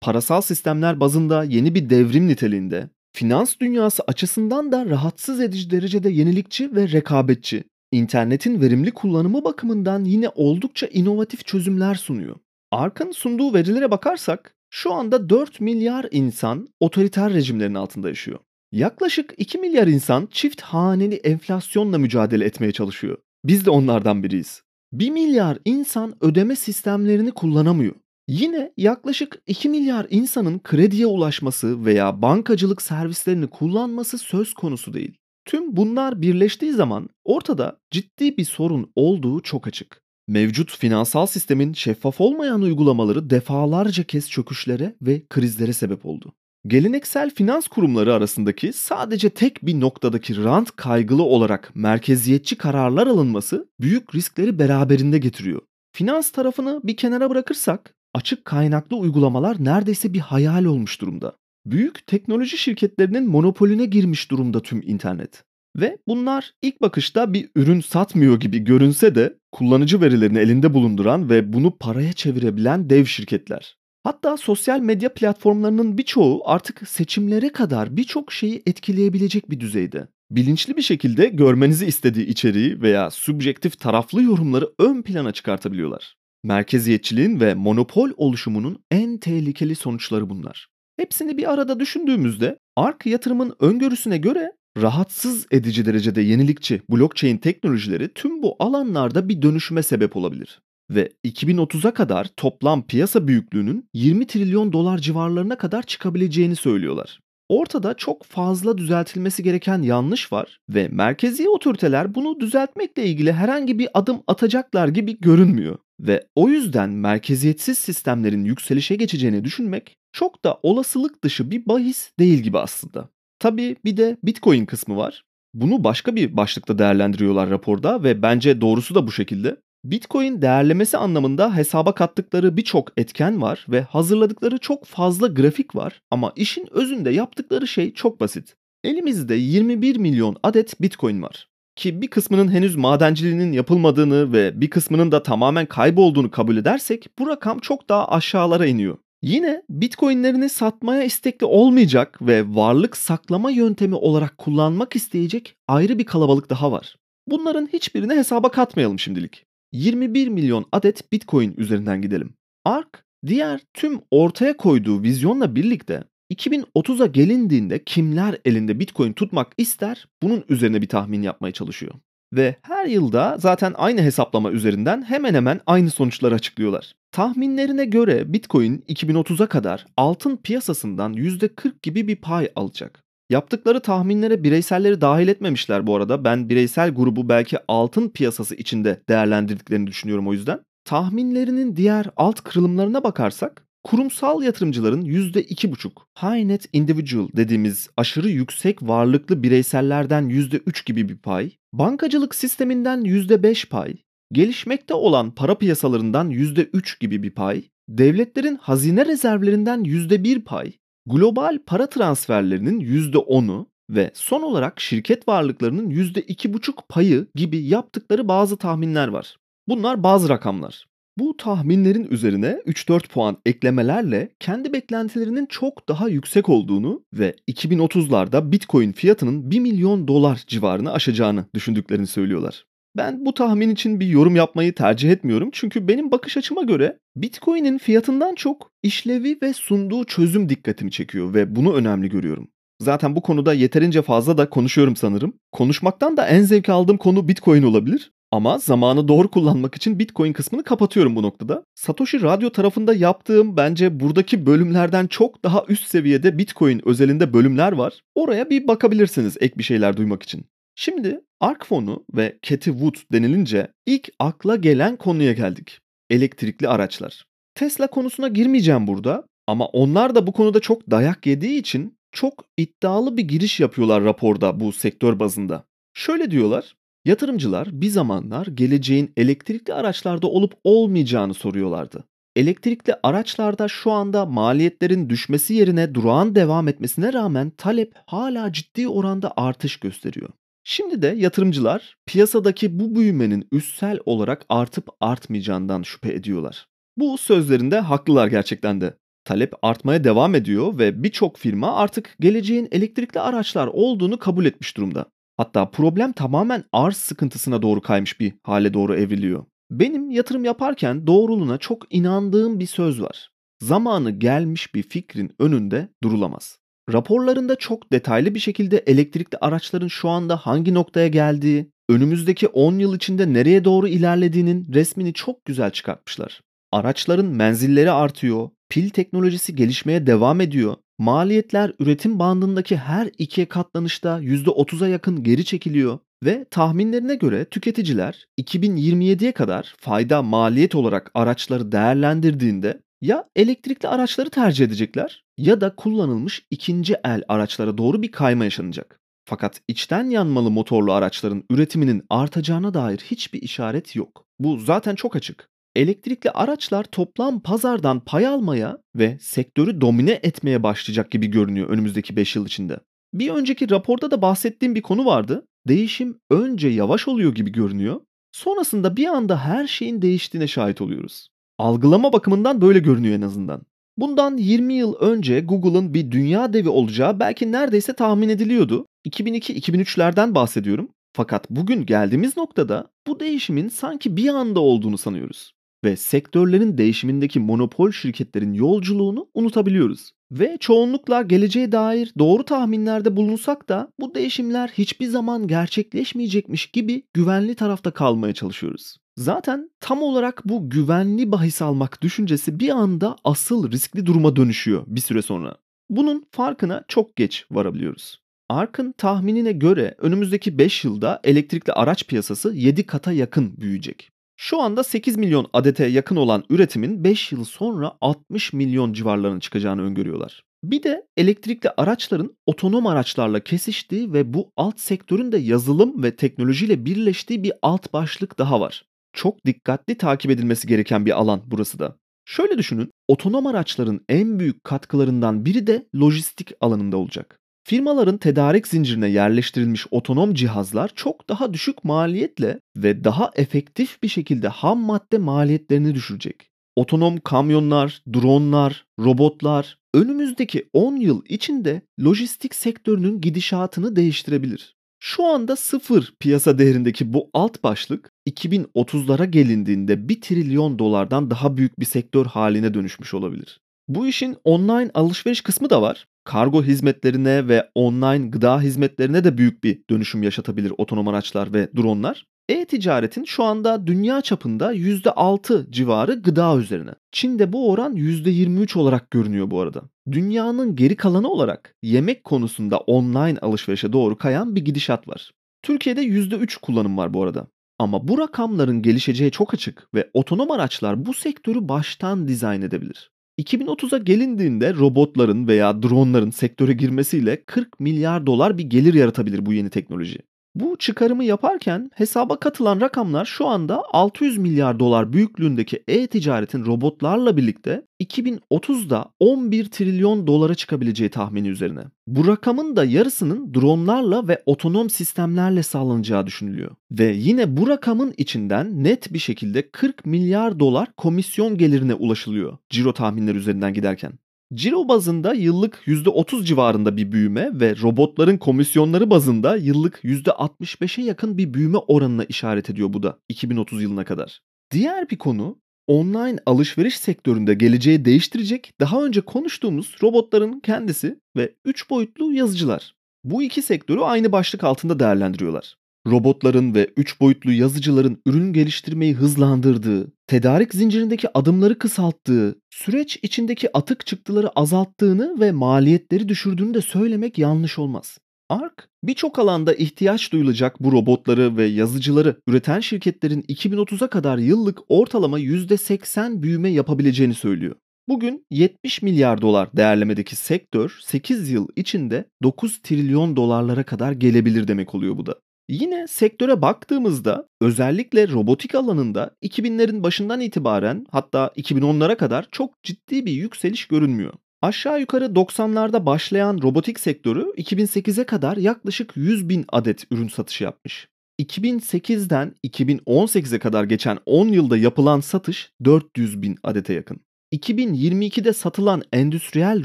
Parasal 0.00 0.40
sistemler 0.40 1.00
bazında 1.00 1.44
yeni 1.44 1.74
bir 1.74 1.90
devrim 1.90 2.28
niteliğinde, 2.28 2.88
finans 3.12 3.54
dünyası 3.60 4.02
açısından 4.06 4.72
da 4.72 4.86
rahatsız 4.86 5.40
edici 5.40 5.70
derecede 5.70 6.10
yenilikçi 6.10 6.76
ve 6.76 6.92
rekabetçi. 6.92 7.64
İnternetin 7.92 8.60
verimli 8.60 8.90
kullanımı 8.90 9.44
bakımından 9.44 10.04
yine 10.04 10.28
oldukça 10.28 10.86
inovatif 10.86 11.46
çözümler 11.46 11.94
sunuyor. 11.94 12.36
Ark'ın 12.70 13.12
sunduğu 13.12 13.54
verilere 13.54 13.90
bakarsak 13.90 14.54
şu 14.70 14.92
anda 14.92 15.28
4 15.28 15.60
milyar 15.60 16.06
insan 16.10 16.68
otoriter 16.80 17.32
rejimlerin 17.32 17.74
altında 17.74 18.08
yaşıyor. 18.08 18.38
Yaklaşık 18.72 19.34
2 19.36 19.58
milyar 19.58 19.86
insan 19.86 20.28
çift 20.30 20.60
haneli 20.60 21.14
enflasyonla 21.14 21.98
mücadele 21.98 22.44
etmeye 22.44 22.72
çalışıyor. 22.72 23.18
Biz 23.44 23.66
de 23.66 23.70
onlardan 23.70 24.22
biriyiz. 24.22 24.62
1 24.92 25.10
milyar 25.10 25.58
insan 25.64 26.14
ödeme 26.20 26.56
sistemlerini 26.56 27.30
kullanamıyor. 27.30 27.94
Yine 28.28 28.72
yaklaşık 28.76 29.42
2 29.46 29.68
milyar 29.68 30.06
insanın 30.10 30.58
krediye 30.58 31.06
ulaşması 31.06 31.84
veya 31.84 32.22
bankacılık 32.22 32.82
servislerini 32.82 33.46
kullanması 33.46 34.18
söz 34.18 34.54
konusu 34.54 34.94
değil. 34.94 35.18
Tüm 35.44 35.76
bunlar 35.76 36.22
birleştiği 36.22 36.72
zaman 36.72 37.08
ortada 37.24 37.80
ciddi 37.90 38.36
bir 38.36 38.44
sorun 38.44 38.92
olduğu 38.94 39.40
çok 39.40 39.66
açık. 39.66 40.02
Mevcut 40.28 40.76
finansal 40.78 41.26
sistemin 41.26 41.72
şeffaf 41.72 42.20
olmayan 42.20 42.62
uygulamaları 42.62 43.30
defalarca 43.30 44.04
kez 44.04 44.30
çöküşlere 44.30 44.96
ve 45.02 45.26
krizlere 45.26 45.72
sebep 45.72 46.06
oldu. 46.06 46.32
Geleneksel 46.66 47.30
finans 47.30 47.68
kurumları 47.68 48.14
arasındaki 48.14 48.72
sadece 48.72 49.30
tek 49.30 49.66
bir 49.66 49.80
noktadaki 49.80 50.44
rant 50.44 50.76
kaygılı 50.76 51.22
olarak 51.22 51.72
merkeziyetçi 51.74 52.58
kararlar 52.58 53.06
alınması 53.06 53.68
büyük 53.80 54.14
riskleri 54.14 54.58
beraberinde 54.58 55.18
getiriyor. 55.18 55.60
Finans 55.92 56.30
tarafını 56.30 56.80
bir 56.84 56.96
kenara 56.96 57.30
bırakırsak 57.30 57.94
açık 58.14 58.44
kaynaklı 58.44 58.96
uygulamalar 58.96 59.64
neredeyse 59.64 60.12
bir 60.12 60.20
hayal 60.20 60.64
olmuş 60.64 61.00
durumda. 61.00 61.36
Büyük 61.66 62.06
teknoloji 62.06 62.58
şirketlerinin 62.58 63.28
monopoline 63.28 63.86
girmiş 63.86 64.30
durumda 64.30 64.62
tüm 64.62 64.82
internet. 64.82 65.44
Ve 65.76 65.98
bunlar 66.08 66.52
ilk 66.62 66.82
bakışta 66.82 67.32
bir 67.32 67.48
ürün 67.56 67.80
satmıyor 67.80 68.40
gibi 68.40 68.58
görünse 68.58 69.14
de 69.14 69.38
kullanıcı 69.52 70.00
verilerini 70.00 70.38
elinde 70.38 70.74
bulunduran 70.74 71.30
ve 71.30 71.52
bunu 71.52 71.78
paraya 71.78 72.12
çevirebilen 72.12 72.90
dev 72.90 73.04
şirketler. 73.04 73.76
Hatta 74.04 74.36
sosyal 74.36 74.80
medya 74.80 75.14
platformlarının 75.14 75.98
birçoğu 75.98 76.42
artık 76.44 76.88
seçimlere 76.88 77.48
kadar 77.48 77.96
birçok 77.96 78.32
şeyi 78.32 78.62
etkileyebilecek 78.66 79.50
bir 79.50 79.60
düzeyde. 79.60 80.08
Bilinçli 80.30 80.76
bir 80.76 80.82
şekilde 80.82 81.28
görmenizi 81.28 81.86
istediği 81.86 82.26
içeriği 82.26 82.82
veya 82.82 83.10
subjektif 83.10 83.78
taraflı 83.78 84.22
yorumları 84.22 84.70
ön 84.78 85.02
plana 85.02 85.32
çıkartabiliyorlar. 85.32 86.14
Merkeziyetçiliğin 86.44 87.40
ve 87.40 87.54
monopol 87.54 88.10
oluşumunun 88.16 88.84
en 88.90 89.18
tehlikeli 89.18 89.74
sonuçları 89.74 90.30
bunlar. 90.30 90.71
Hepsini 90.96 91.38
bir 91.38 91.52
arada 91.52 91.80
düşündüğümüzde 91.80 92.58
ARK 92.76 93.06
yatırımın 93.06 93.56
öngörüsüne 93.60 94.18
göre 94.18 94.52
rahatsız 94.82 95.46
edici 95.50 95.86
derecede 95.86 96.20
yenilikçi 96.20 96.82
blockchain 96.90 97.36
teknolojileri 97.36 98.14
tüm 98.14 98.42
bu 98.42 98.56
alanlarda 98.58 99.28
bir 99.28 99.42
dönüşüme 99.42 99.82
sebep 99.82 100.16
olabilir 100.16 100.60
ve 100.90 101.12
2030'a 101.24 101.94
kadar 101.94 102.24
toplam 102.24 102.86
piyasa 102.86 103.28
büyüklüğünün 103.28 103.88
20 103.94 104.26
trilyon 104.26 104.72
dolar 104.72 104.98
civarlarına 104.98 105.58
kadar 105.58 105.82
çıkabileceğini 105.82 106.56
söylüyorlar. 106.56 107.20
Ortada 107.48 107.94
çok 107.94 108.24
fazla 108.24 108.78
düzeltilmesi 108.78 109.42
gereken 109.42 109.82
yanlış 109.82 110.32
var 110.32 110.60
ve 110.68 110.88
merkezi 110.88 111.48
otoriteler 111.48 112.14
bunu 112.14 112.40
düzeltmekle 112.40 113.04
ilgili 113.04 113.32
herhangi 113.32 113.78
bir 113.78 113.88
adım 113.94 114.22
atacaklar 114.26 114.88
gibi 114.88 115.20
görünmüyor. 115.20 115.78
Ve 116.02 116.26
o 116.34 116.48
yüzden 116.48 116.90
merkeziyetsiz 116.90 117.78
sistemlerin 117.78 118.44
yükselişe 118.44 118.96
geçeceğini 118.96 119.44
düşünmek 119.44 119.96
çok 120.12 120.44
da 120.44 120.58
olasılık 120.62 121.24
dışı 121.24 121.50
bir 121.50 121.66
bahis 121.66 122.10
değil 122.18 122.38
gibi 122.38 122.58
aslında. 122.58 123.08
Tabii 123.38 123.76
bir 123.84 123.96
de 123.96 124.16
Bitcoin 124.22 124.66
kısmı 124.66 124.96
var. 124.96 125.24
Bunu 125.54 125.84
başka 125.84 126.16
bir 126.16 126.36
başlıkta 126.36 126.78
değerlendiriyorlar 126.78 127.50
raporda 127.50 128.02
ve 128.02 128.22
bence 128.22 128.60
doğrusu 128.60 128.94
da 128.94 129.06
bu 129.06 129.12
şekilde. 129.12 129.56
Bitcoin 129.84 130.42
değerlemesi 130.42 130.96
anlamında 130.96 131.56
hesaba 131.56 131.94
kattıkları 131.94 132.56
birçok 132.56 132.92
etken 132.96 133.42
var 133.42 133.66
ve 133.68 133.80
hazırladıkları 133.80 134.58
çok 134.58 134.84
fazla 134.84 135.26
grafik 135.26 135.76
var 135.76 136.00
ama 136.10 136.32
işin 136.36 136.68
özünde 136.70 137.10
yaptıkları 137.10 137.68
şey 137.68 137.94
çok 137.94 138.20
basit. 138.20 138.56
Elimizde 138.84 139.34
21 139.34 139.96
milyon 139.96 140.36
adet 140.42 140.80
Bitcoin 140.80 141.22
var. 141.22 141.48
Ki 141.76 142.02
bir 142.02 142.08
kısmının 142.08 142.52
henüz 142.52 142.76
madenciliğinin 142.76 143.52
yapılmadığını 143.52 144.32
ve 144.32 144.60
bir 144.60 144.70
kısmının 144.70 145.12
da 145.12 145.22
tamamen 145.22 145.66
kaybolduğunu 145.66 146.30
kabul 146.30 146.56
edersek 146.56 147.08
bu 147.18 147.26
rakam 147.26 147.58
çok 147.58 147.88
daha 147.88 148.08
aşağılara 148.08 148.66
iniyor. 148.66 148.98
Yine 149.22 149.62
Bitcoin'lerini 149.70 150.48
satmaya 150.48 151.02
istekli 151.04 151.46
olmayacak 151.46 152.18
ve 152.22 152.54
varlık 152.54 152.96
saklama 152.96 153.50
yöntemi 153.50 153.94
olarak 153.94 154.38
kullanmak 154.38 154.96
isteyecek 154.96 155.56
ayrı 155.68 155.98
bir 155.98 156.04
kalabalık 156.04 156.50
daha 156.50 156.72
var. 156.72 156.96
Bunların 157.28 157.68
hiçbirini 157.72 158.14
hesaba 158.14 158.50
katmayalım 158.50 158.98
şimdilik. 158.98 159.44
21 159.72 160.28
milyon 160.28 160.64
adet 160.72 161.12
Bitcoin 161.12 161.54
üzerinden 161.56 162.02
gidelim. 162.02 162.34
ARK 162.64 163.04
diğer 163.26 163.60
tüm 163.74 164.00
ortaya 164.10 164.56
koyduğu 164.56 165.02
vizyonla 165.02 165.54
birlikte 165.54 166.04
2030'a 166.32 167.06
gelindiğinde 167.06 167.84
kimler 167.84 168.38
elinde 168.44 168.80
Bitcoin 168.80 169.12
tutmak 169.12 169.52
ister 169.58 170.08
bunun 170.22 170.44
üzerine 170.48 170.82
bir 170.82 170.88
tahmin 170.88 171.22
yapmaya 171.22 171.52
çalışıyor. 171.52 171.94
Ve 172.32 172.56
her 172.62 172.86
yılda 172.86 173.36
zaten 173.38 173.74
aynı 173.76 174.02
hesaplama 174.02 174.50
üzerinden 174.50 175.02
hemen 175.02 175.34
hemen 175.34 175.60
aynı 175.66 175.90
sonuçları 175.90 176.34
açıklıyorlar. 176.34 176.92
Tahminlerine 177.12 177.84
göre 177.84 178.32
Bitcoin 178.32 178.84
2030'a 178.88 179.46
kadar 179.46 179.86
altın 179.96 180.36
piyasasından 180.36 181.12
%40 181.14 181.72
gibi 181.82 182.08
bir 182.08 182.16
pay 182.16 182.48
alacak. 182.56 183.02
Yaptıkları 183.30 183.80
tahminlere 183.80 184.44
bireyselleri 184.44 185.00
dahil 185.00 185.28
etmemişler 185.28 185.86
bu 185.86 185.96
arada. 185.96 186.24
Ben 186.24 186.48
bireysel 186.48 186.90
grubu 186.90 187.28
belki 187.28 187.58
altın 187.68 188.08
piyasası 188.08 188.54
içinde 188.54 189.02
değerlendirdiklerini 189.08 189.86
düşünüyorum 189.86 190.28
o 190.28 190.32
yüzden. 190.32 190.60
Tahminlerinin 190.84 191.76
diğer 191.76 192.06
alt 192.16 192.40
kırılımlarına 192.40 193.04
bakarsak 193.04 193.64
kurumsal 193.84 194.42
yatırımcıların 194.42 195.02
%2,5 195.02 195.90
high 196.18 196.44
net 196.44 196.66
individual 196.72 197.28
dediğimiz 197.36 197.88
aşırı 197.96 198.28
yüksek 198.28 198.82
varlıklı 198.82 199.42
bireysellerden 199.42 200.28
%3 200.28 200.86
gibi 200.86 201.08
bir 201.08 201.16
pay, 201.16 201.50
bankacılık 201.72 202.34
sisteminden 202.34 203.00
%5 203.04 203.68
pay, 203.68 203.96
gelişmekte 204.32 204.94
olan 204.94 205.30
para 205.30 205.58
piyasalarından 205.58 206.30
%3 206.30 207.00
gibi 207.00 207.22
bir 207.22 207.30
pay, 207.30 207.64
devletlerin 207.88 208.56
hazine 208.56 209.06
rezervlerinden 209.06 209.84
%1 209.84 210.40
pay, 210.40 210.72
global 211.06 211.58
para 211.66 211.86
transferlerinin 211.86 212.80
%10'u 212.80 213.66
ve 213.90 214.10
son 214.14 214.42
olarak 214.42 214.80
şirket 214.80 215.28
varlıklarının 215.28 215.90
%2,5 215.90 216.72
payı 216.88 217.26
gibi 217.34 217.58
yaptıkları 217.58 218.28
bazı 218.28 218.56
tahminler 218.56 219.08
var. 219.08 219.36
Bunlar 219.68 220.02
bazı 220.02 220.28
rakamlar. 220.28 220.86
Bu 221.18 221.36
tahminlerin 221.36 222.06
üzerine 222.10 222.60
3-4 222.66 223.08
puan 223.08 223.36
eklemelerle 223.46 224.28
kendi 224.40 224.72
beklentilerinin 224.72 225.46
çok 225.46 225.88
daha 225.88 226.08
yüksek 226.08 226.48
olduğunu 226.48 227.04
ve 227.12 227.36
2030'larda 227.48 228.52
Bitcoin 228.52 228.92
fiyatının 228.92 229.50
1 229.50 229.60
milyon 229.60 230.08
dolar 230.08 230.44
civarını 230.46 230.92
aşacağını 230.92 231.44
düşündüklerini 231.54 232.06
söylüyorlar. 232.06 232.64
Ben 232.96 233.26
bu 233.26 233.34
tahmin 233.34 233.70
için 233.70 234.00
bir 234.00 234.06
yorum 234.06 234.36
yapmayı 234.36 234.74
tercih 234.74 235.10
etmiyorum 235.10 235.50
çünkü 235.52 235.88
benim 235.88 236.10
bakış 236.10 236.36
açıma 236.36 236.62
göre 236.62 236.98
Bitcoin'in 237.16 237.78
fiyatından 237.78 238.34
çok 238.34 238.70
işlevi 238.82 239.38
ve 239.42 239.52
sunduğu 239.52 240.04
çözüm 240.04 240.48
dikkatimi 240.48 240.90
çekiyor 240.90 241.34
ve 241.34 241.56
bunu 241.56 241.74
önemli 241.74 242.08
görüyorum. 242.08 242.48
Zaten 242.80 243.16
bu 243.16 243.22
konuda 243.22 243.54
yeterince 243.54 244.02
fazla 244.02 244.38
da 244.38 244.50
konuşuyorum 244.50 244.96
sanırım. 244.96 245.34
Konuşmaktan 245.52 246.16
da 246.16 246.26
en 246.26 246.42
zevk 246.42 246.68
aldığım 246.68 246.96
konu 246.96 247.28
Bitcoin 247.28 247.62
olabilir. 247.62 248.12
Ama 248.32 248.58
zamanı 248.58 249.08
doğru 249.08 249.30
kullanmak 249.30 249.74
için 249.74 249.98
Bitcoin 249.98 250.32
kısmını 250.32 250.62
kapatıyorum 250.62 251.16
bu 251.16 251.22
noktada. 251.22 251.64
Satoshi 251.74 252.22
Radyo 252.22 252.50
tarafında 252.50 252.94
yaptığım 252.94 253.56
bence 253.56 254.00
buradaki 254.00 254.46
bölümlerden 254.46 255.06
çok 255.06 255.44
daha 255.44 255.64
üst 255.68 255.88
seviyede 255.88 256.38
Bitcoin 256.38 256.88
özelinde 256.88 257.32
bölümler 257.32 257.72
var. 257.72 258.00
Oraya 258.14 258.50
bir 258.50 258.68
bakabilirsiniz 258.68 259.36
ek 259.40 259.54
bir 259.58 259.62
şeyler 259.62 259.96
duymak 259.96 260.22
için. 260.22 260.44
Şimdi 260.74 261.20
Ark 261.40 261.66
fonu 261.66 262.04
ve 262.14 262.38
Cathy 262.42 262.70
Wood 262.70 262.94
denilince 263.12 263.68
ilk 263.86 264.08
akla 264.18 264.56
gelen 264.56 264.96
konuya 264.96 265.32
geldik. 265.32 265.78
Elektrikli 266.10 266.68
araçlar. 266.68 267.24
Tesla 267.54 267.86
konusuna 267.86 268.28
girmeyeceğim 268.28 268.86
burada. 268.86 269.24
Ama 269.46 269.66
onlar 269.66 270.14
da 270.14 270.26
bu 270.26 270.32
konuda 270.32 270.60
çok 270.60 270.90
dayak 270.90 271.26
yediği 271.26 271.58
için 271.58 271.98
çok 272.12 272.44
iddialı 272.56 273.16
bir 273.16 273.22
giriş 273.22 273.60
yapıyorlar 273.60 274.04
raporda 274.04 274.60
bu 274.60 274.72
sektör 274.72 275.18
bazında. 275.18 275.64
Şöyle 275.94 276.30
diyorlar, 276.30 276.74
yatırımcılar 277.04 277.68
bir 277.72 277.88
zamanlar 277.88 278.46
geleceğin 278.46 279.12
elektrikli 279.16 279.74
araçlarda 279.74 280.26
olup 280.26 280.54
olmayacağını 280.64 281.34
soruyorlardı. 281.34 282.04
Elektrikli 282.36 282.94
araçlarda 283.02 283.68
şu 283.68 283.90
anda 283.90 284.26
maliyetlerin 284.26 285.08
düşmesi 285.08 285.54
yerine 285.54 285.94
durağan 285.94 286.34
devam 286.34 286.68
etmesine 286.68 287.12
rağmen 287.12 287.50
talep 287.50 287.94
hala 288.06 288.52
ciddi 288.52 288.88
oranda 288.88 289.32
artış 289.36 289.76
gösteriyor. 289.76 290.28
Şimdi 290.64 291.02
de 291.02 291.06
yatırımcılar 291.06 291.96
piyasadaki 292.06 292.80
bu 292.80 292.94
büyümenin 292.94 293.48
üssel 293.52 293.98
olarak 294.06 294.46
artıp 294.48 294.88
artmayacağından 295.00 295.82
şüphe 295.82 296.12
ediyorlar. 296.14 296.66
Bu 296.96 297.18
sözlerinde 297.18 297.80
haklılar 297.80 298.26
gerçekten 298.26 298.80
de. 298.80 298.96
Talep 299.24 299.52
artmaya 299.62 300.04
devam 300.04 300.34
ediyor 300.34 300.78
ve 300.78 301.02
birçok 301.02 301.38
firma 301.38 301.76
artık 301.76 302.16
geleceğin 302.20 302.68
elektrikli 302.72 303.20
araçlar 303.20 303.66
olduğunu 303.66 304.18
kabul 304.18 304.44
etmiş 304.44 304.76
durumda. 304.76 305.06
Hatta 305.42 305.70
problem 305.70 306.12
tamamen 306.12 306.64
arz 306.72 306.96
sıkıntısına 306.96 307.62
doğru 307.62 307.80
kaymış 307.80 308.20
bir 308.20 308.34
hale 308.42 308.74
doğru 308.74 308.94
evriliyor. 308.94 309.44
Benim 309.70 310.10
yatırım 310.10 310.44
yaparken 310.44 311.06
doğruluğuna 311.06 311.58
çok 311.58 311.94
inandığım 311.94 312.60
bir 312.60 312.66
söz 312.66 313.02
var. 313.02 313.30
Zamanı 313.62 314.10
gelmiş 314.10 314.74
bir 314.74 314.82
fikrin 314.82 315.32
önünde 315.38 315.88
durulamaz. 316.02 316.58
Raporlarında 316.92 317.56
çok 317.56 317.92
detaylı 317.92 318.34
bir 318.34 318.40
şekilde 318.40 318.78
elektrikli 318.78 319.36
araçların 319.40 319.88
şu 319.88 320.08
anda 320.08 320.36
hangi 320.36 320.74
noktaya 320.74 321.08
geldiği, 321.08 321.70
önümüzdeki 321.88 322.48
10 322.48 322.78
yıl 322.78 322.96
içinde 322.96 323.32
nereye 323.32 323.64
doğru 323.64 323.88
ilerlediğinin 323.88 324.72
resmini 324.72 325.12
çok 325.12 325.44
güzel 325.44 325.70
çıkartmışlar. 325.70 326.40
Araçların 326.72 327.26
menzilleri 327.26 327.90
artıyor, 327.90 328.50
pil 328.68 328.90
teknolojisi 328.90 329.56
gelişmeye 329.56 330.06
devam 330.06 330.40
ediyor, 330.40 330.76
maliyetler 330.98 331.72
üretim 331.78 332.18
bandındaki 332.18 332.76
her 332.76 333.10
iki 333.18 333.46
katlanışta 333.46 334.20
%30'a 334.22 334.88
yakın 334.88 335.22
geri 335.22 335.44
çekiliyor 335.44 335.98
ve 336.24 336.46
tahminlerine 336.50 337.14
göre 337.14 337.44
tüketiciler 337.44 338.26
2027'ye 338.40 339.32
kadar 339.32 339.74
fayda 339.78 340.22
maliyet 340.22 340.74
olarak 340.74 341.10
araçları 341.14 341.72
değerlendirdiğinde 341.72 342.80
ya 343.00 343.28
elektrikli 343.36 343.88
araçları 343.88 344.30
tercih 344.30 344.64
edecekler 344.64 345.24
ya 345.38 345.60
da 345.60 345.74
kullanılmış 345.76 346.46
ikinci 346.50 346.96
el 347.04 347.22
araçlara 347.28 347.78
doğru 347.78 348.02
bir 348.02 348.12
kayma 348.12 348.44
yaşanacak. 348.44 349.00
Fakat 349.24 349.60
içten 349.68 350.10
yanmalı 350.10 350.50
motorlu 350.50 350.92
araçların 350.92 351.44
üretiminin 351.50 352.02
artacağına 352.10 352.74
dair 352.74 352.98
hiçbir 352.98 353.42
işaret 353.42 353.96
yok. 353.96 354.26
Bu 354.38 354.58
zaten 354.58 354.94
çok 354.94 355.16
açık. 355.16 355.51
Elektrikli 355.76 356.30
araçlar 356.30 356.84
toplam 356.84 357.40
pazardan 357.40 358.00
pay 358.00 358.26
almaya 358.26 358.78
ve 358.96 359.18
sektörü 359.20 359.80
domine 359.80 360.20
etmeye 360.22 360.62
başlayacak 360.62 361.10
gibi 361.10 361.26
görünüyor 361.26 361.68
önümüzdeki 361.68 362.16
5 362.16 362.36
yıl 362.36 362.46
içinde. 362.46 362.78
Bir 363.14 363.30
önceki 363.30 363.70
raporda 363.70 364.10
da 364.10 364.22
bahsettiğim 364.22 364.74
bir 364.74 364.82
konu 364.82 365.04
vardı. 365.04 365.46
Değişim 365.68 366.18
önce 366.30 366.68
yavaş 366.68 367.08
oluyor 367.08 367.34
gibi 367.34 367.52
görünüyor. 367.52 368.00
Sonrasında 368.32 368.96
bir 368.96 369.06
anda 369.06 369.44
her 369.44 369.66
şeyin 369.66 370.02
değiştiğine 370.02 370.46
şahit 370.46 370.80
oluyoruz. 370.80 371.28
Algılama 371.58 372.12
bakımından 372.12 372.60
böyle 372.60 372.78
görünüyor 372.78 373.16
en 373.16 373.22
azından. 373.22 373.62
Bundan 373.96 374.36
20 374.36 374.74
yıl 374.74 374.94
önce 374.94 375.40
Google'ın 375.40 375.94
bir 375.94 376.10
dünya 376.10 376.52
devi 376.52 376.68
olacağı 376.68 377.20
belki 377.20 377.52
neredeyse 377.52 377.92
tahmin 377.92 378.28
ediliyordu. 378.28 378.86
2002-2003'lerden 379.08 380.34
bahsediyorum. 380.34 380.88
Fakat 381.12 381.50
bugün 381.50 381.86
geldiğimiz 381.86 382.36
noktada 382.36 382.90
bu 383.06 383.20
değişimin 383.20 383.68
sanki 383.68 384.16
bir 384.16 384.28
anda 384.28 384.60
olduğunu 384.60 384.98
sanıyoruz 384.98 385.52
ve 385.84 385.96
sektörlerin 385.96 386.78
değişimindeki 386.78 387.40
monopol 387.40 387.90
şirketlerin 387.90 388.52
yolculuğunu 388.52 389.28
unutabiliyoruz. 389.34 390.12
Ve 390.32 390.56
çoğunlukla 390.60 391.22
geleceğe 391.22 391.72
dair 391.72 392.12
doğru 392.18 392.44
tahminlerde 392.44 393.16
bulunsak 393.16 393.68
da 393.68 393.92
bu 394.00 394.14
değişimler 394.14 394.68
hiçbir 394.68 395.06
zaman 395.06 395.46
gerçekleşmeyecekmiş 395.46 396.66
gibi 396.66 397.02
güvenli 397.14 397.54
tarafta 397.54 397.90
kalmaya 397.90 398.34
çalışıyoruz. 398.34 398.96
Zaten 399.16 399.70
tam 399.80 400.02
olarak 400.02 400.42
bu 400.44 400.70
güvenli 400.70 401.32
bahis 401.32 401.62
almak 401.62 402.02
düşüncesi 402.02 402.60
bir 402.60 402.68
anda 402.68 403.16
asıl 403.24 403.70
riskli 403.70 404.06
duruma 404.06 404.36
dönüşüyor 404.36 404.84
bir 404.86 405.00
süre 405.00 405.22
sonra. 405.22 405.56
Bunun 405.90 406.24
farkına 406.30 406.84
çok 406.88 407.16
geç 407.16 407.46
varabiliyoruz. 407.50 408.22
Ark'ın 408.48 408.92
tahminine 408.92 409.52
göre 409.52 409.94
önümüzdeki 409.98 410.58
5 410.58 410.84
yılda 410.84 411.20
elektrikli 411.24 411.72
araç 411.72 412.06
piyasası 412.06 412.52
7 412.54 412.86
kata 412.86 413.12
yakın 413.12 413.56
büyüyecek. 413.56 414.11
Şu 414.44 414.60
anda 414.60 414.84
8 414.84 415.16
milyon 415.16 415.46
adete 415.52 415.86
yakın 415.86 416.16
olan 416.16 416.44
üretimin 416.50 417.04
5 417.04 417.32
yıl 417.32 417.44
sonra 417.44 417.92
60 418.00 418.52
milyon 418.52 418.92
civarlarına 418.92 419.40
çıkacağını 419.40 419.82
öngörüyorlar. 419.82 420.44
Bir 420.64 420.82
de 420.82 421.06
elektrikli 421.16 421.68
araçların 421.76 422.36
otonom 422.46 422.86
araçlarla 422.86 423.40
kesiştiği 423.40 424.12
ve 424.12 424.34
bu 424.34 424.50
alt 424.56 424.80
sektörün 424.80 425.32
de 425.32 425.38
yazılım 425.38 426.02
ve 426.02 426.16
teknolojiyle 426.16 426.84
birleştiği 426.84 427.42
bir 427.42 427.52
alt 427.62 427.92
başlık 427.92 428.38
daha 428.38 428.60
var. 428.60 428.84
Çok 429.12 429.46
dikkatli 429.46 429.98
takip 429.98 430.30
edilmesi 430.30 430.68
gereken 430.68 431.06
bir 431.06 431.18
alan 431.20 431.42
burası 431.46 431.78
da. 431.78 431.96
Şöyle 432.24 432.58
düşünün, 432.58 432.90
otonom 433.08 433.46
araçların 433.46 434.00
en 434.08 434.38
büyük 434.38 434.64
katkılarından 434.64 435.44
biri 435.44 435.66
de 435.66 435.86
lojistik 435.96 436.52
alanında 436.60 436.96
olacak. 436.96 437.41
Firmaların 437.64 438.16
tedarik 438.16 438.68
zincirine 438.68 439.08
yerleştirilmiş 439.08 439.86
otonom 439.90 440.34
cihazlar 440.34 440.90
çok 440.94 441.28
daha 441.28 441.54
düşük 441.54 441.84
maliyetle 441.84 442.60
ve 442.76 443.04
daha 443.04 443.30
efektif 443.34 444.02
bir 444.02 444.08
şekilde 444.08 444.48
ham 444.48 444.80
madde 444.80 445.18
maliyetlerini 445.18 445.94
düşürecek. 445.94 446.48
Otonom 446.76 447.20
kamyonlar, 447.20 448.02
dronlar, 448.14 448.86
robotlar 449.00 449.78
önümüzdeki 449.94 450.68
10 450.72 450.96
yıl 450.96 451.22
içinde 451.28 451.82
lojistik 452.00 452.54
sektörünün 452.54 453.20
gidişatını 453.20 453.96
değiştirebilir. 453.96 454.76
Şu 455.00 455.24
anda 455.24 455.56
sıfır 455.56 456.14
piyasa 456.20 456.58
değerindeki 456.58 457.12
bu 457.12 457.30
alt 457.32 457.62
başlık 457.62 458.12
2030'lara 458.28 459.24
gelindiğinde 459.24 460.08
1 460.08 460.20
trilyon 460.20 460.78
dolardan 460.78 461.30
daha 461.30 461.56
büyük 461.56 461.80
bir 461.80 461.84
sektör 461.84 462.26
haline 462.26 462.74
dönüşmüş 462.74 463.14
olabilir. 463.14 463.60
Bu 463.88 464.06
işin 464.06 464.36
online 464.44 464.90
alışveriş 464.94 465.40
kısmı 465.40 465.70
da 465.70 465.82
var. 465.82 466.06
Kargo 466.24 466.62
hizmetlerine 466.62 467.48
ve 467.48 467.70
online 467.74 468.28
gıda 468.28 468.60
hizmetlerine 468.60 469.24
de 469.24 469.38
büyük 469.38 469.64
bir 469.64 469.82
dönüşüm 469.90 470.22
yaşatabilir 470.22 470.72
otonom 470.78 471.08
araçlar 471.08 471.54
ve 471.54 471.68
dronlar. 471.76 472.26
E-ticaretin 472.48 473.24
şu 473.24 473.44
anda 473.44 473.86
dünya 473.86 474.20
çapında 474.20 474.74
%6 474.74 475.70
civarı 475.70 476.14
gıda 476.14 476.56
üzerine. 476.56 476.90
Çin'de 477.12 477.52
bu 477.52 477.70
oran 477.70 477.96
%23 477.96 478.78
olarak 478.78 479.10
görünüyor 479.10 479.50
bu 479.50 479.60
arada. 479.60 479.82
Dünyanın 480.12 480.76
geri 480.76 480.96
kalanı 480.96 481.28
olarak 481.28 481.74
yemek 481.82 482.24
konusunda 482.24 482.78
online 482.78 483.38
alışverişe 483.38 483.92
doğru 483.92 484.18
kayan 484.18 484.56
bir 484.56 484.64
gidişat 484.64 485.08
var. 485.08 485.32
Türkiye'de 485.62 486.02
%3 486.02 486.60
kullanım 486.60 486.96
var 486.96 487.14
bu 487.14 487.22
arada. 487.22 487.46
Ama 487.78 488.08
bu 488.08 488.18
rakamların 488.18 488.82
gelişeceği 488.82 489.30
çok 489.30 489.54
açık 489.54 489.88
ve 489.94 490.10
otonom 490.14 490.50
araçlar 490.50 491.06
bu 491.06 491.14
sektörü 491.14 491.68
baştan 491.68 492.28
dizayn 492.28 492.62
edebilir. 492.62 493.11
2030'a 493.38 493.98
gelindiğinde 493.98 494.74
robotların 494.74 495.46
veya 495.48 495.82
dronların 495.82 496.30
sektöre 496.30 496.72
girmesiyle 496.72 497.44
40 497.44 497.80
milyar 497.80 498.26
dolar 498.26 498.58
bir 498.58 498.64
gelir 498.64 498.94
yaratabilir 498.94 499.46
bu 499.46 499.52
yeni 499.52 499.70
teknoloji. 499.70 500.18
Bu 500.54 500.76
çıkarımı 500.78 501.24
yaparken 501.24 501.90
hesaba 501.94 502.36
katılan 502.36 502.80
rakamlar 502.80 503.24
şu 503.24 503.46
anda 503.46 503.82
600 503.92 504.38
milyar 504.38 504.78
dolar 504.78 505.12
büyüklüğündeki 505.12 505.84
e-ticaretin 505.88 506.66
robotlarla 506.66 507.36
birlikte 507.36 507.82
2030'da 508.02 509.06
11 509.20 509.64
trilyon 509.64 510.26
dolara 510.26 510.54
çıkabileceği 510.54 511.10
tahmini 511.10 511.48
üzerine. 511.48 511.80
Bu 512.06 512.26
rakamın 512.26 512.76
da 512.76 512.84
yarısının 512.84 513.54
dronlarla 513.54 514.28
ve 514.28 514.42
otonom 514.46 514.90
sistemlerle 514.90 515.62
sağlanacağı 515.62 516.26
düşünülüyor. 516.26 516.70
Ve 516.90 517.12
yine 517.16 517.56
bu 517.56 517.68
rakamın 517.68 518.14
içinden 518.16 518.84
net 518.84 519.12
bir 519.12 519.18
şekilde 519.18 519.70
40 519.70 520.06
milyar 520.06 520.60
dolar 520.60 520.88
komisyon 520.96 521.58
gelirine 521.58 521.94
ulaşılıyor 521.94 522.58
ciro 522.70 522.92
tahminleri 522.92 523.38
üzerinden 523.38 523.74
giderken. 523.74 524.12
Ciro 524.54 524.88
bazında 524.88 525.34
yıllık 525.34 525.82
%30 525.86 526.44
civarında 526.44 526.96
bir 526.96 527.12
büyüme 527.12 527.60
ve 527.60 527.76
robotların 527.82 528.38
komisyonları 528.38 529.10
bazında 529.10 529.56
yıllık 529.56 530.04
%65'e 530.04 531.04
yakın 531.04 531.38
bir 531.38 531.54
büyüme 531.54 531.78
oranına 531.78 532.24
işaret 532.24 532.70
ediyor 532.70 532.92
bu 532.92 533.02
da 533.02 533.18
2030 533.28 533.82
yılına 533.82 534.04
kadar. 534.04 534.40
Diğer 534.72 535.10
bir 535.10 535.18
konu 535.18 535.58
online 535.86 536.38
alışveriş 536.46 536.98
sektöründe 536.98 537.54
geleceği 537.54 538.04
değiştirecek 538.04 538.72
daha 538.80 539.04
önce 539.04 539.20
konuştuğumuz 539.20 539.96
robotların 540.02 540.60
kendisi 540.60 541.20
ve 541.36 541.54
3 541.64 541.90
boyutlu 541.90 542.32
yazıcılar. 542.32 542.94
Bu 543.24 543.42
iki 543.42 543.62
sektörü 543.62 544.00
aynı 544.00 544.32
başlık 544.32 544.64
altında 544.64 544.98
değerlendiriyorlar 544.98 545.76
robotların 546.06 546.74
ve 546.74 546.90
3 546.96 547.20
boyutlu 547.20 547.52
yazıcıların 547.52 548.22
ürün 548.26 548.52
geliştirmeyi 548.52 549.14
hızlandırdığı, 549.14 550.12
tedarik 550.26 550.74
zincirindeki 550.74 551.38
adımları 551.38 551.78
kısalttığı, 551.78 552.60
süreç 552.70 553.18
içindeki 553.22 553.76
atık 553.76 554.06
çıktıları 554.06 554.48
azalttığını 554.48 555.40
ve 555.40 555.52
maliyetleri 555.52 556.28
düşürdüğünü 556.28 556.74
de 556.74 556.80
söylemek 556.80 557.38
yanlış 557.38 557.78
olmaz. 557.78 558.18
ARK, 558.48 558.88
birçok 559.04 559.38
alanda 559.38 559.74
ihtiyaç 559.74 560.32
duyulacak 560.32 560.80
bu 560.80 560.92
robotları 560.92 561.56
ve 561.56 561.64
yazıcıları 561.64 562.36
üreten 562.46 562.80
şirketlerin 562.80 563.42
2030'a 563.42 564.08
kadar 564.08 564.38
yıllık 564.38 564.78
ortalama 564.88 565.40
%80 565.40 566.42
büyüme 566.42 566.68
yapabileceğini 566.68 567.34
söylüyor. 567.34 567.76
Bugün 568.08 568.46
70 568.50 569.02
milyar 569.02 569.42
dolar 569.42 569.68
değerlemedeki 569.76 570.36
sektör 570.36 570.98
8 571.02 571.50
yıl 571.50 571.68
içinde 571.76 572.24
9 572.42 572.82
trilyon 572.82 573.36
dolarlara 573.36 573.82
kadar 573.82 574.12
gelebilir 574.12 574.68
demek 574.68 574.94
oluyor 574.94 575.16
bu 575.16 575.26
da. 575.26 575.36
Yine 575.68 576.06
sektöre 576.06 576.62
baktığımızda 576.62 577.48
özellikle 577.60 578.28
robotik 578.28 578.74
alanında 578.74 579.36
2000'lerin 579.42 580.02
başından 580.02 580.40
itibaren 580.40 581.06
hatta 581.10 581.50
2010'lara 581.56 582.16
kadar 582.16 582.46
çok 582.50 582.82
ciddi 582.82 583.26
bir 583.26 583.32
yükseliş 583.32 583.86
görünmüyor. 583.86 584.32
Aşağı 584.62 585.00
yukarı 585.00 585.24
90'larda 585.24 586.06
başlayan 586.06 586.58
robotik 586.62 587.00
sektörü 587.00 587.40
2008'e 587.56 588.24
kadar 588.24 588.56
yaklaşık 588.56 589.12
100 589.16 589.48
bin 589.48 589.64
adet 589.68 590.04
ürün 590.10 590.28
satışı 590.28 590.64
yapmış. 590.64 591.08
2008'den 591.40 592.54
2018'e 592.66 593.58
kadar 593.58 593.84
geçen 593.84 594.18
10 594.26 594.48
yılda 594.48 594.76
yapılan 594.76 595.20
satış 595.20 595.72
400 595.84 596.42
bin 596.42 596.58
adete 596.62 596.92
yakın. 596.92 597.20
2022'de 597.54 598.52
satılan 598.52 599.02
endüstriyel 599.12 599.84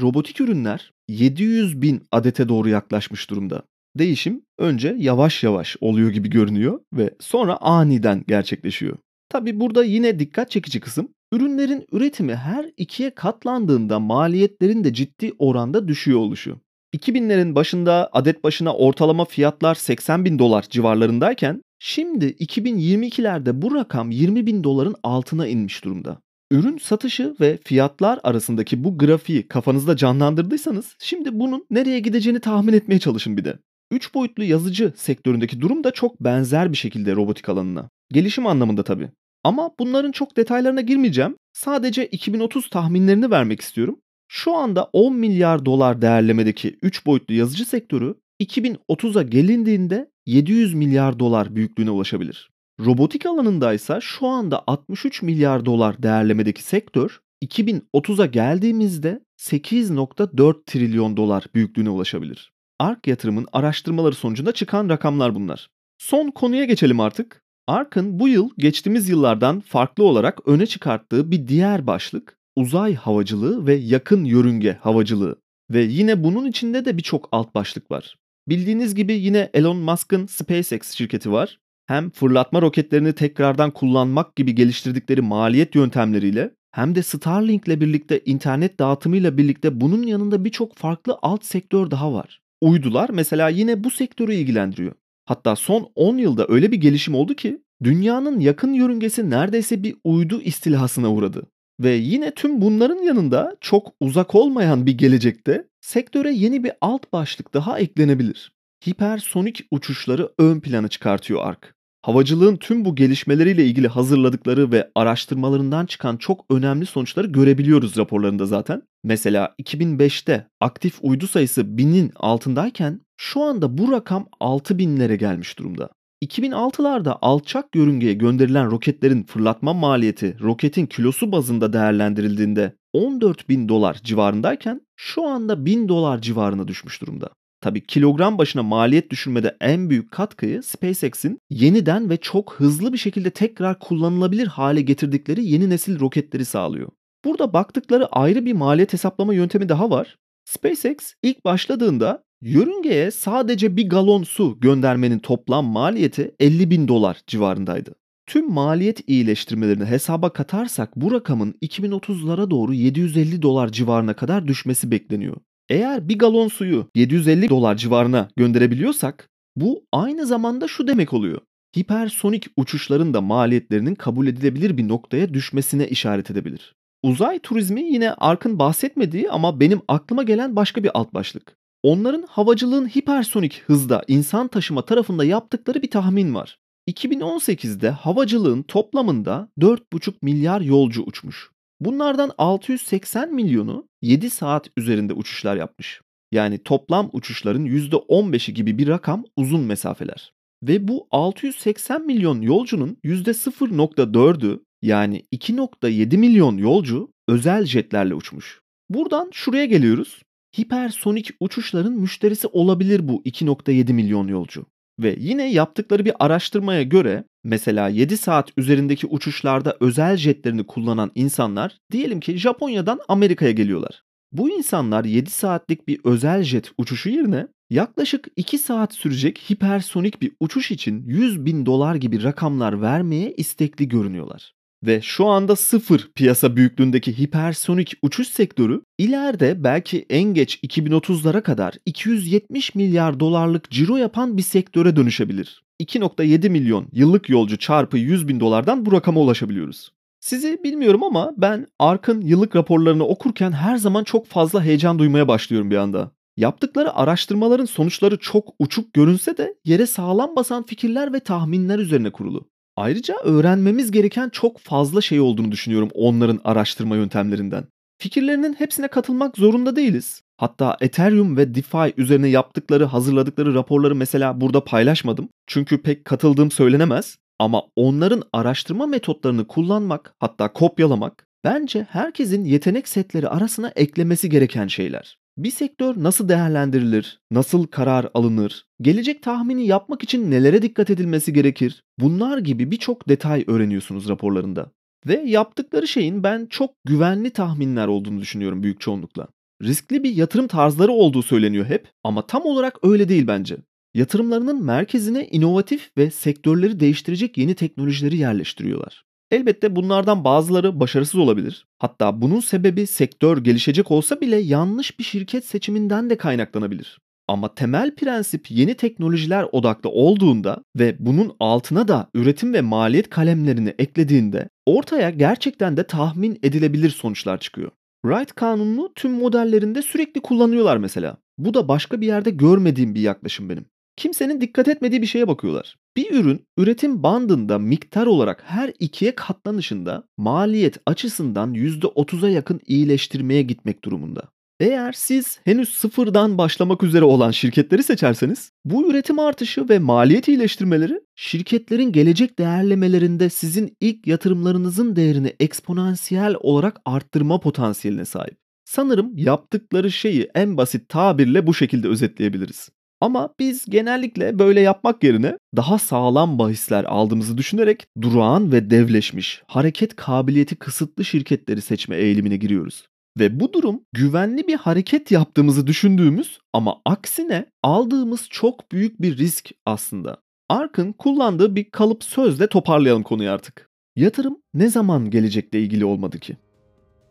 robotik 0.00 0.40
ürünler 0.40 0.92
700 1.08 1.82
bin 1.82 2.02
adete 2.12 2.48
doğru 2.48 2.68
yaklaşmış 2.68 3.30
durumda. 3.30 3.62
Değişim 3.98 4.42
önce 4.58 4.96
yavaş 4.98 5.42
yavaş 5.44 5.76
oluyor 5.80 6.10
gibi 6.10 6.30
görünüyor 6.30 6.80
ve 6.92 7.14
sonra 7.20 7.56
aniden 7.56 8.24
gerçekleşiyor. 8.28 8.96
Tabi 9.28 9.60
burada 9.60 9.84
yine 9.84 10.18
dikkat 10.18 10.50
çekici 10.50 10.80
kısım 10.80 11.08
ürünlerin 11.32 11.86
üretimi 11.92 12.34
her 12.34 12.70
ikiye 12.76 13.10
katlandığında 13.10 14.00
maliyetlerin 14.00 14.84
de 14.84 14.94
ciddi 14.94 15.32
oranda 15.38 15.88
düşüyor 15.88 16.18
oluşu. 16.18 16.60
2000'lerin 16.96 17.54
başında 17.54 18.10
adet 18.12 18.44
başına 18.44 18.74
ortalama 18.74 19.24
fiyatlar 19.24 19.74
80 19.74 20.24
bin 20.24 20.38
dolar 20.38 20.66
civarlarındayken 20.70 21.62
şimdi 21.78 22.26
2022'lerde 22.26 23.62
bu 23.62 23.74
rakam 23.74 24.10
20 24.10 24.46
bin 24.46 24.64
doların 24.64 24.94
altına 25.02 25.46
inmiş 25.46 25.84
durumda. 25.84 26.20
Ürün 26.50 26.78
satışı 26.78 27.34
ve 27.40 27.58
fiyatlar 27.64 28.20
arasındaki 28.22 28.84
bu 28.84 28.98
grafiği 28.98 29.48
kafanızda 29.48 29.96
canlandırdıysanız 29.96 30.96
şimdi 30.98 31.40
bunun 31.40 31.66
nereye 31.70 32.00
gideceğini 32.00 32.40
tahmin 32.40 32.72
etmeye 32.72 32.98
çalışın 32.98 33.36
bir 33.36 33.44
de. 33.44 33.58
3 33.90 34.14
boyutlu 34.14 34.44
yazıcı 34.44 34.92
sektöründeki 34.96 35.60
durum 35.60 35.84
da 35.84 35.90
çok 35.90 36.20
benzer 36.20 36.72
bir 36.72 36.76
şekilde 36.76 37.16
robotik 37.16 37.48
alanına. 37.48 37.88
Gelişim 38.12 38.46
anlamında 38.46 38.82
tabii. 38.82 39.10
Ama 39.44 39.70
bunların 39.78 40.12
çok 40.12 40.36
detaylarına 40.36 40.80
girmeyeceğim. 40.80 41.36
Sadece 41.52 42.06
2030 42.06 42.70
tahminlerini 42.70 43.30
vermek 43.30 43.60
istiyorum. 43.60 44.00
Şu 44.28 44.54
anda 44.54 44.84
10 44.92 45.16
milyar 45.16 45.66
dolar 45.66 46.02
değerlemedeki 46.02 46.78
3 46.82 47.06
boyutlu 47.06 47.34
yazıcı 47.34 47.64
sektörü 47.64 48.14
2030'a 48.40 49.22
gelindiğinde 49.22 50.10
700 50.26 50.74
milyar 50.74 51.18
dolar 51.18 51.56
büyüklüğüne 51.56 51.90
ulaşabilir. 51.90 52.50
Robotik 52.80 53.26
alanında 53.26 53.74
ise 53.74 53.98
şu 54.00 54.26
anda 54.26 54.62
63 54.66 55.22
milyar 55.22 55.66
dolar 55.66 56.02
değerlemedeki 56.02 56.62
sektör 56.62 57.20
2030'a 57.44 58.26
geldiğimizde 58.26 59.20
8.4 59.38 60.64
trilyon 60.66 61.16
dolar 61.16 61.46
büyüklüğüne 61.54 61.90
ulaşabilir. 61.90 62.52
ARK 62.78 63.06
yatırımın 63.06 63.46
araştırmaları 63.52 64.14
sonucunda 64.14 64.52
çıkan 64.52 64.88
rakamlar 64.88 65.34
bunlar. 65.34 65.68
Son 65.98 66.30
konuya 66.30 66.64
geçelim 66.64 67.00
artık. 67.00 67.42
ARK'ın 67.66 68.18
bu 68.18 68.28
yıl 68.28 68.50
geçtiğimiz 68.58 69.08
yıllardan 69.08 69.60
farklı 69.60 70.04
olarak 70.04 70.48
öne 70.48 70.66
çıkarttığı 70.66 71.30
bir 71.30 71.48
diğer 71.48 71.86
başlık 71.86 72.38
uzay 72.56 72.94
havacılığı 72.94 73.66
ve 73.66 73.74
yakın 73.74 74.24
yörünge 74.24 74.78
havacılığı. 74.80 75.36
Ve 75.70 75.82
yine 75.82 76.24
bunun 76.24 76.46
içinde 76.46 76.84
de 76.84 76.96
birçok 76.96 77.28
alt 77.32 77.54
başlık 77.54 77.90
var. 77.90 78.16
Bildiğiniz 78.48 78.94
gibi 78.94 79.12
yine 79.12 79.50
Elon 79.54 79.76
Musk'ın 79.76 80.26
SpaceX 80.26 80.92
şirketi 80.92 81.32
var. 81.32 81.58
Hem 81.86 82.10
fırlatma 82.10 82.62
roketlerini 82.62 83.12
tekrardan 83.12 83.70
kullanmak 83.70 84.36
gibi 84.36 84.54
geliştirdikleri 84.54 85.22
maliyet 85.22 85.74
yöntemleriyle 85.74 86.50
hem 86.72 86.94
de 86.94 87.02
Starlink 87.02 87.68
ile 87.68 87.80
birlikte 87.80 88.20
internet 88.24 88.78
dağıtımıyla 88.78 89.38
birlikte 89.38 89.80
bunun 89.80 90.02
yanında 90.02 90.44
birçok 90.44 90.74
farklı 90.74 91.18
alt 91.22 91.44
sektör 91.44 91.90
daha 91.90 92.12
var. 92.12 92.40
Uydular 92.60 93.10
mesela 93.10 93.48
yine 93.48 93.84
bu 93.84 93.90
sektörü 93.90 94.34
ilgilendiriyor. 94.34 94.92
Hatta 95.24 95.56
son 95.56 95.92
10 95.94 96.18
yılda 96.18 96.46
öyle 96.48 96.72
bir 96.72 96.76
gelişim 96.76 97.14
oldu 97.14 97.34
ki 97.34 97.62
dünyanın 97.82 98.40
yakın 98.40 98.72
yörüngesi 98.72 99.30
neredeyse 99.30 99.82
bir 99.82 99.96
uydu 100.04 100.40
istilhasına 100.42 101.12
uğradı. 101.12 101.42
Ve 101.80 101.90
yine 101.90 102.34
tüm 102.34 102.60
bunların 102.60 103.02
yanında 103.02 103.56
çok 103.60 103.92
uzak 104.00 104.34
olmayan 104.34 104.86
bir 104.86 104.98
gelecekte 104.98 105.68
sektöre 105.80 106.32
yeni 106.32 106.64
bir 106.64 106.72
alt 106.80 107.12
başlık 107.12 107.54
daha 107.54 107.78
eklenebilir. 107.78 108.52
Hipersonik 108.88 109.66
uçuşları 109.70 110.32
ön 110.38 110.60
plana 110.60 110.88
çıkartıyor 110.88 111.46
ARK. 111.46 111.77
Havacılığın 112.08 112.56
tüm 112.56 112.84
bu 112.84 112.96
gelişmeleriyle 112.96 113.66
ilgili 113.66 113.88
hazırladıkları 113.88 114.72
ve 114.72 114.90
araştırmalarından 114.94 115.86
çıkan 115.86 116.16
çok 116.16 116.44
önemli 116.50 116.86
sonuçları 116.86 117.26
görebiliyoruz 117.26 117.96
raporlarında 117.96 118.46
zaten. 118.46 118.82
Mesela 119.04 119.54
2005'te 119.62 120.46
aktif 120.60 120.98
uydu 121.02 121.26
sayısı 121.26 121.60
1000'in 121.60 122.12
altındayken 122.16 123.00
şu 123.16 123.42
anda 123.42 123.78
bu 123.78 123.92
rakam 123.92 124.28
6000'lere 124.40 125.14
gelmiş 125.14 125.58
durumda. 125.58 125.88
2006'larda 126.24 127.18
alçak 127.22 127.76
yörüngeye 127.76 128.14
gönderilen 128.14 128.70
roketlerin 128.70 129.22
fırlatma 129.22 129.72
maliyeti 129.72 130.36
roketin 130.40 130.86
kilosu 130.86 131.32
bazında 131.32 131.72
değerlendirildiğinde 131.72 132.72
14 132.92 133.48
bin 133.48 133.68
dolar 133.68 134.00
civarındayken 134.04 134.80
şu 134.96 135.26
anda 135.26 135.64
1000 135.64 135.88
dolar 135.88 136.20
civarına 136.20 136.68
düşmüş 136.68 137.00
durumda. 137.00 137.30
Tabi 137.60 137.86
kilogram 137.86 138.38
başına 138.38 138.62
maliyet 138.62 139.10
düşürmede 139.10 139.56
en 139.60 139.90
büyük 139.90 140.10
katkıyı 140.10 140.62
SpaceX'in 140.62 141.40
yeniden 141.50 142.10
ve 142.10 142.16
çok 142.16 142.54
hızlı 142.54 142.92
bir 142.92 142.98
şekilde 142.98 143.30
tekrar 143.30 143.78
kullanılabilir 143.78 144.46
hale 144.46 144.80
getirdikleri 144.80 145.44
yeni 145.44 145.70
nesil 145.70 146.00
roketleri 146.00 146.44
sağlıyor. 146.44 146.88
Burada 147.24 147.52
baktıkları 147.52 148.06
ayrı 148.06 148.44
bir 148.44 148.52
maliyet 148.52 148.92
hesaplama 148.92 149.34
yöntemi 149.34 149.68
daha 149.68 149.90
var. 149.90 150.16
SpaceX 150.44 150.96
ilk 151.22 151.44
başladığında 151.44 152.22
yörüngeye 152.42 153.10
sadece 153.10 153.76
bir 153.76 153.88
galon 153.88 154.22
su 154.22 154.60
göndermenin 154.60 155.18
toplam 155.18 155.66
maliyeti 155.66 156.34
50 156.40 156.70
bin 156.70 156.88
dolar 156.88 157.20
civarındaydı. 157.26 157.94
Tüm 158.26 158.52
maliyet 158.52 159.08
iyileştirmelerini 159.08 159.84
hesaba 159.84 160.32
katarsak 160.32 160.96
bu 160.96 161.12
rakamın 161.12 161.54
2030'lara 161.62 162.50
doğru 162.50 162.74
750 162.74 163.42
dolar 163.42 163.68
civarına 163.68 164.14
kadar 164.14 164.48
düşmesi 164.48 164.90
bekleniyor. 164.90 165.36
Eğer 165.68 166.08
bir 166.08 166.18
galon 166.18 166.48
suyu 166.48 166.90
750 166.94 167.48
dolar 167.48 167.76
civarına 167.76 168.28
gönderebiliyorsak 168.36 169.28
bu 169.56 169.84
aynı 169.92 170.26
zamanda 170.26 170.68
şu 170.68 170.86
demek 170.86 171.12
oluyor. 171.12 171.40
Hipersonik 171.78 172.46
uçuşların 172.56 173.14
da 173.14 173.20
maliyetlerinin 173.20 173.94
kabul 173.94 174.26
edilebilir 174.26 174.76
bir 174.76 174.88
noktaya 174.88 175.34
düşmesine 175.34 175.88
işaret 175.88 176.30
edebilir. 176.30 176.74
Uzay 177.02 177.38
turizmi 177.38 177.82
yine 177.82 178.12
Ark'ın 178.12 178.58
bahsetmediği 178.58 179.30
ama 179.30 179.60
benim 179.60 179.80
aklıma 179.88 180.22
gelen 180.22 180.56
başka 180.56 180.82
bir 180.82 180.90
alt 180.98 181.14
başlık. 181.14 181.56
Onların 181.82 182.24
havacılığın 182.28 182.86
hipersonik 182.86 183.62
hızda 183.66 184.02
insan 184.08 184.48
taşıma 184.48 184.82
tarafında 184.82 185.24
yaptıkları 185.24 185.82
bir 185.82 185.90
tahmin 185.90 186.34
var. 186.34 186.58
2018'de 186.90 187.90
havacılığın 187.90 188.62
toplamında 188.62 189.48
4,5 189.58 190.14
milyar 190.22 190.60
yolcu 190.60 191.02
uçmuş. 191.02 191.50
Bunlardan 191.80 192.30
680 192.38 193.34
milyonu 193.34 193.88
7 194.02 194.30
saat 194.30 194.70
üzerinde 194.76 195.12
uçuşlar 195.12 195.56
yapmış. 195.56 196.00
Yani 196.32 196.58
toplam 196.58 197.10
uçuşların 197.12 197.66
%15'i 197.66 198.54
gibi 198.54 198.78
bir 198.78 198.88
rakam 198.88 199.24
uzun 199.36 199.60
mesafeler. 199.60 200.32
Ve 200.62 200.88
bu 200.88 201.08
680 201.10 202.06
milyon 202.06 202.40
yolcunun 202.40 202.96
%0.4'ü 203.04 204.60
yani 204.82 205.22
2.7 205.32 206.16
milyon 206.16 206.56
yolcu 206.56 207.12
özel 207.28 207.64
jetlerle 207.64 208.14
uçmuş. 208.14 208.60
Buradan 208.90 209.30
şuraya 209.32 209.64
geliyoruz. 209.64 210.22
Hipersonik 210.60 211.30
uçuşların 211.40 211.92
müşterisi 211.92 212.46
olabilir 212.46 213.08
bu 213.08 213.22
2.7 213.22 213.92
milyon 213.92 214.28
yolcu. 214.28 214.66
Ve 214.98 215.16
yine 215.18 215.52
yaptıkları 215.52 216.04
bir 216.04 216.12
araştırmaya 216.18 216.82
göre 216.82 217.24
mesela 217.44 217.88
7 217.88 218.16
saat 218.16 218.50
üzerindeki 218.56 219.06
uçuşlarda 219.06 219.76
özel 219.80 220.16
jetlerini 220.16 220.66
kullanan 220.66 221.10
insanlar 221.14 221.78
diyelim 221.92 222.20
ki 222.20 222.38
Japonya'dan 222.38 223.00
Amerika'ya 223.08 223.50
geliyorlar. 223.50 224.02
Bu 224.32 224.50
insanlar 224.50 225.04
7 225.04 225.30
saatlik 225.30 225.88
bir 225.88 226.00
özel 226.04 226.42
jet 226.42 226.72
uçuşu 226.78 227.10
yerine 227.10 227.46
yaklaşık 227.70 228.28
2 228.36 228.58
saat 228.58 228.94
sürecek 228.94 229.50
hipersonik 229.50 230.22
bir 230.22 230.32
uçuş 230.40 230.70
için 230.70 231.04
100 231.06 231.44
bin 231.44 231.66
dolar 231.66 231.94
gibi 231.94 232.22
rakamlar 232.22 232.82
vermeye 232.82 233.34
istekli 233.36 233.88
görünüyorlar 233.88 234.57
ve 234.86 235.00
şu 235.02 235.26
anda 235.26 235.56
sıfır 235.56 236.10
piyasa 236.14 236.56
büyüklüğündeki 236.56 237.18
hipersonik 237.18 237.94
uçuş 238.02 238.28
sektörü 238.28 238.82
ileride 238.98 239.64
belki 239.64 240.06
en 240.10 240.34
geç 240.34 240.58
2030'lara 240.64 241.42
kadar 241.42 241.74
270 241.86 242.74
milyar 242.74 243.20
dolarlık 243.20 243.70
ciro 243.70 243.96
yapan 243.96 244.36
bir 244.36 244.42
sektöre 244.42 244.96
dönüşebilir. 244.96 245.62
2.7 245.82 246.48
milyon 246.48 246.88
yıllık 246.92 247.28
yolcu 247.28 247.58
çarpı 247.58 247.98
100 247.98 248.28
bin 248.28 248.40
dolardan 248.40 248.86
bu 248.86 248.92
rakama 248.92 249.20
ulaşabiliyoruz. 249.20 249.92
Sizi 250.20 250.60
bilmiyorum 250.64 251.02
ama 251.02 251.32
ben 251.36 251.66
ARK'ın 251.78 252.20
yıllık 252.20 252.56
raporlarını 252.56 253.04
okurken 253.04 253.52
her 253.52 253.76
zaman 253.76 254.04
çok 254.04 254.26
fazla 254.26 254.64
heyecan 254.64 254.98
duymaya 254.98 255.28
başlıyorum 255.28 255.70
bir 255.70 255.76
anda. 255.76 256.10
Yaptıkları 256.36 256.94
araştırmaların 256.94 257.64
sonuçları 257.64 258.16
çok 258.18 258.54
uçuk 258.58 258.94
görünse 258.94 259.36
de 259.36 259.54
yere 259.64 259.86
sağlam 259.86 260.36
basan 260.36 260.66
fikirler 260.66 261.12
ve 261.12 261.20
tahminler 261.20 261.78
üzerine 261.78 262.10
kurulu. 262.10 262.48
Ayrıca 262.78 263.16
öğrenmemiz 263.22 263.90
gereken 263.90 264.28
çok 264.28 264.58
fazla 264.58 265.00
şey 265.00 265.20
olduğunu 265.20 265.52
düşünüyorum 265.52 265.88
onların 265.94 266.40
araştırma 266.44 266.96
yöntemlerinden. 266.96 267.64
Fikirlerinin 267.98 268.52
hepsine 268.52 268.88
katılmak 268.88 269.36
zorunda 269.36 269.76
değiliz. 269.76 270.22
Hatta 270.36 270.76
Ethereum 270.80 271.36
ve 271.36 271.54
DeFi 271.54 271.94
üzerine 271.96 272.28
yaptıkları, 272.28 272.84
hazırladıkları 272.84 273.54
raporları 273.54 273.94
mesela 273.94 274.40
burada 274.40 274.64
paylaşmadım. 274.64 275.28
Çünkü 275.46 275.82
pek 275.82 276.04
katıldığım 276.04 276.50
söylenemez. 276.50 277.16
Ama 277.38 277.62
onların 277.76 278.22
araştırma 278.32 278.86
metotlarını 278.86 279.46
kullanmak, 279.46 280.14
hatta 280.20 280.52
kopyalamak 280.52 281.26
bence 281.44 281.86
herkesin 281.90 282.44
yetenek 282.44 282.88
setleri 282.88 283.28
arasına 283.28 283.72
eklemesi 283.76 284.28
gereken 284.30 284.66
şeyler. 284.66 285.17
Bir 285.38 285.50
sektör 285.50 285.94
nasıl 286.02 286.28
değerlendirilir, 286.28 287.20
nasıl 287.30 287.66
karar 287.66 288.08
alınır, 288.14 288.66
gelecek 288.80 289.22
tahmini 289.22 289.66
yapmak 289.66 290.02
için 290.02 290.30
nelere 290.30 290.62
dikkat 290.62 290.90
edilmesi 290.90 291.32
gerekir? 291.32 291.84
Bunlar 291.98 292.38
gibi 292.38 292.70
birçok 292.70 293.08
detay 293.08 293.44
öğreniyorsunuz 293.46 294.08
raporlarında. 294.08 294.70
Ve 295.06 295.22
yaptıkları 295.26 295.88
şeyin 295.88 296.22
ben 296.22 296.46
çok 296.46 296.70
güvenli 296.84 297.30
tahminler 297.30 297.86
olduğunu 297.86 298.20
düşünüyorum 298.20 298.62
büyük 298.62 298.80
çoğunlukla. 298.80 299.28
Riskli 299.62 300.02
bir 300.02 300.14
yatırım 300.14 300.48
tarzları 300.48 300.92
olduğu 300.92 301.22
söyleniyor 301.22 301.66
hep 301.66 301.88
ama 302.04 302.26
tam 302.26 302.42
olarak 302.42 302.78
öyle 302.82 303.08
değil 303.08 303.26
bence. 303.26 303.56
Yatırımlarının 303.94 304.64
merkezine 304.64 305.26
inovatif 305.26 305.90
ve 305.98 306.10
sektörleri 306.10 306.80
değiştirecek 306.80 307.38
yeni 307.38 307.54
teknolojileri 307.54 308.16
yerleştiriyorlar. 308.16 309.07
Elbette 309.30 309.76
bunlardan 309.76 310.24
bazıları 310.24 310.80
başarısız 310.80 311.20
olabilir. 311.20 311.66
Hatta 311.78 312.22
bunun 312.22 312.40
sebebi 312.40 312.86
sektör 312.86 313.38
gelişecek 313.38 313.90
olsa 313.90 314.20
bile 314.20 314.36
yanlış 314.36 314.98
bir 314.98 315.04
şirket 315.04 315.44
seçiminden 315.44 316.10
de 316.10 316.16
kaynaklanabilir. 316.16 316.98
Ama 317.28 317.54
temel 317.54 317.94
prensip 317.94 318.50
yeni 318.50 318.74
teknolojiler 318.74 319.46
odaklı 319.52 319.90
olduğunda 319.90 320.62
ve 320.76 320.96
bunun 320.98 321.36
altına 321.40 321.88
da 321.88 322.10
üretim 322.14 322.54
ve 322.54 322.60
maliyet 322.60 323.10
kalemlerini 323.10 323.74
eklediğinde 323.78 324.48
ortaya 324.66 325.10
gerçekten 325.10 325.76
de 325.76 325.86
tahmin 325.86 326.38
edilebilir 326.42 326.90
sonuçlar 326.90 327.38
çıkıyor. 327.38 327.70
Wright 328.06 328.32
kanununu 328.32 328.92
tüm 328.94 329.12
modellerinde 329.12 329.82
sürekli 329.82 330.20
kullanıyorlar 330.20 330.76
mesela. 330.76 331.16
Bu 331.38 331.54
da 331.54 331.68
başka 331.68 332.00
bir 332.00 332.06
yerde 332.06 332.30
görmediğim 332.30 332.94
bir 332.94 333.00
yaklaşım 333.00 333.48
benim. 333.48 333.66
Kimsenin 333.96 334.40
dikkat 334.40 334.68
etmediği 334.68 335.02
bir 335.02 335.06
şeye 335.06 335.28
bakıyorlar. 335.28 335.76
Bir 335.98 336.14
ürün 336.14 336.46
üretim 336.58 337.02
bandında 337.02 337.58
miktar 337.58 338.06
olarak 338.06 338.42
her 338.46 338.72
ikiye 338.78 339.14
katlanışında 339.14 340.04
maliyet 340.16 340.76
açısından 340.86 341.54
%30'a 341.54 342.28
yakın 342.28 342.60
iyileştirmeye 342.66 343.42
gitmek 343.42 343.84
durumunda. 343.84 344.22
Eğer 344.60 344.92
siz 344.92 345.40
henüz 345.44 345.68
sıfırdan 345.68 346.38
başlamak 346.38 346.82
üzere 346.82 347.04
olan 347.04 347.30
şirketleri 347.30 347.82
seçerseniz 347.82 348.52
bu 348.64 348.90
üretim 348.90 349.18
artışı 349.18 349.68
ve 349.68 349.78
maliyet 349.78 350.28
iyileştirmeleri 350.28 351.00
şirketlerin 351.16 351.92
gelecek 351.92 352.38
değerlemelerinde 352.38 353.30
sizin 353.30 353.76
ilk 353.80 354.06
yatırımlarınızın 354.06 354.96
değerini 354.96 355.32
eksponansiyel 355.40 356.34
olarak 356.40 356.80
arttırma 356.84 357.40
potansiyeline 357.40 358.04
sahip. 358.04 358.36
Sanırım 358.64 359.16
yaptıkları 359.16 359.90
şeyi 359.90 360.30
en 360.34 360.56
basit 360.56 360.88
tabirle 360.88 361.46
bu 361.46 361.54
şekilde 361.54 361.88
özetleyebiliriz. 361.88 362.68
Ama 363.00 363.34
biz 363.38 363.64
genellikle 363.64 364.38
böyle 364.38 364.60
yapmak 364.60 365.04
yerine 365.04 365.38
daha 365.56 365.78
sağlam 365.78 366.38
bahisler 366.38 366.84
aldığımızı 366.84 367.38
düşünerek 367.38 367.86
durağan 368.00 368.52
ve 368.52 368.70
devleşmiş, 368.70 369.42
hareket 369.46 369.96
kabiliyeti 369.96 370.56
kısıtlı 370.56 371.04
şirketleri 371.04 371.60
seçme 371.60 371.96
eğilimine 371.96 372.36
giriyoruz. 372.36 372.86
Ve 373.18 373.40
bu 373.40 373.52
durum 373.52 373.80
güvenli 373.92 374.46
bir 374.46 374.54
hareket 374.54 375.10
yaptığımızı 375.10 375.66
düşündüğümüz 375.66 376.38
ama 376.52 376.80
aksine 376.84 377.46
aldığımız 377.62 378.26
çok 378.30 378.72
büyük 378.72 379.02
bir 379.02 379.16
risk 379.16 379.50
aslında. 379.66 380.16
Ark'ın 380.48 380.92
kullandığı 380.92 381.56
bir 381.56 381.70
kalıp 381.70 382.04
sözle 382.04 382.46
toparlayalım 382.46 383.02
konuyu 383.02 383.30
artık. 383.30 383.70
Yatırım 383.96 384.36
ne 384.54 384.68
zaman 384.68 385.10
gelecekle 385.10 385.60
ilgili 385.60 385.84
olmadı 385.84 386.18
ki? 386.18 386.36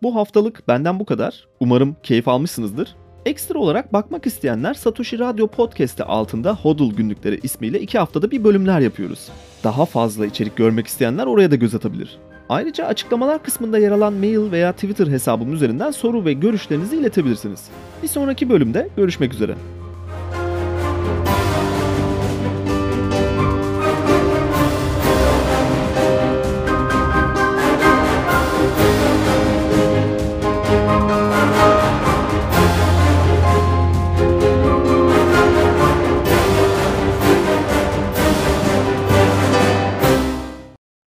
Bu 0.03 0.15
haftalık 0.15 0.67
benden 0.67 0.99
bu 0.99 1.05
kadar. 1.05 1.47
Umarım 1.59 1.95
keyif 2.03 2.27
almışsınızdır. 2.27 2.95
Ekstra 3.27 3.59
olarak 3.59 3.93
bakmak 3.93 4.25
isteyenler 4.25 4.73
Satoshi 4.73 5.19
Radyo 5.19 5.47
Podcast'i 5.47 6.03
altında 6.03 6.55
Hodl 6.55 6.95
günlükleri 6.95 7.39
ismiyle 7.43 7.79
iki 7.79 7.99
haftada 7.99 8.31
bir 8.31 8.43
bölümler 8.43 8.79
yapıyoruz. 8.79 9.29
Daha 9.63 9.85
fazla 9.85 10.25
içerik 10.25 10.55
görmek 10.55 10.87
isteyenler 10.87 11.25
oraya 11.25 11.51
da 11.51 11.55
göz 11.55 11.75
atabilir. 11.75 12.17
Ayrıca 12.49 12.85
açıklamalar 12.85 13.43
kısmında 13.43 13.79
yer 13.79 13.91
alan 13.91 14.13
mail 14.13 14.51
veya 14.51 14.73
Twitter 14.73 15.07
hesabım 15.07 15.53
üzerinden 15.53 15.91
soru 15.91 16.25
ve 16.25 16.33
görüşlerinizi 16.33 16.97
iletebilirsiniz. 16.97 17.63
Bir 18.03 18.07
sonraki 18.07 18.49
bölümde 18.49 18.89
görüşmek 18.97 19.33
üzere. 19.33 19.55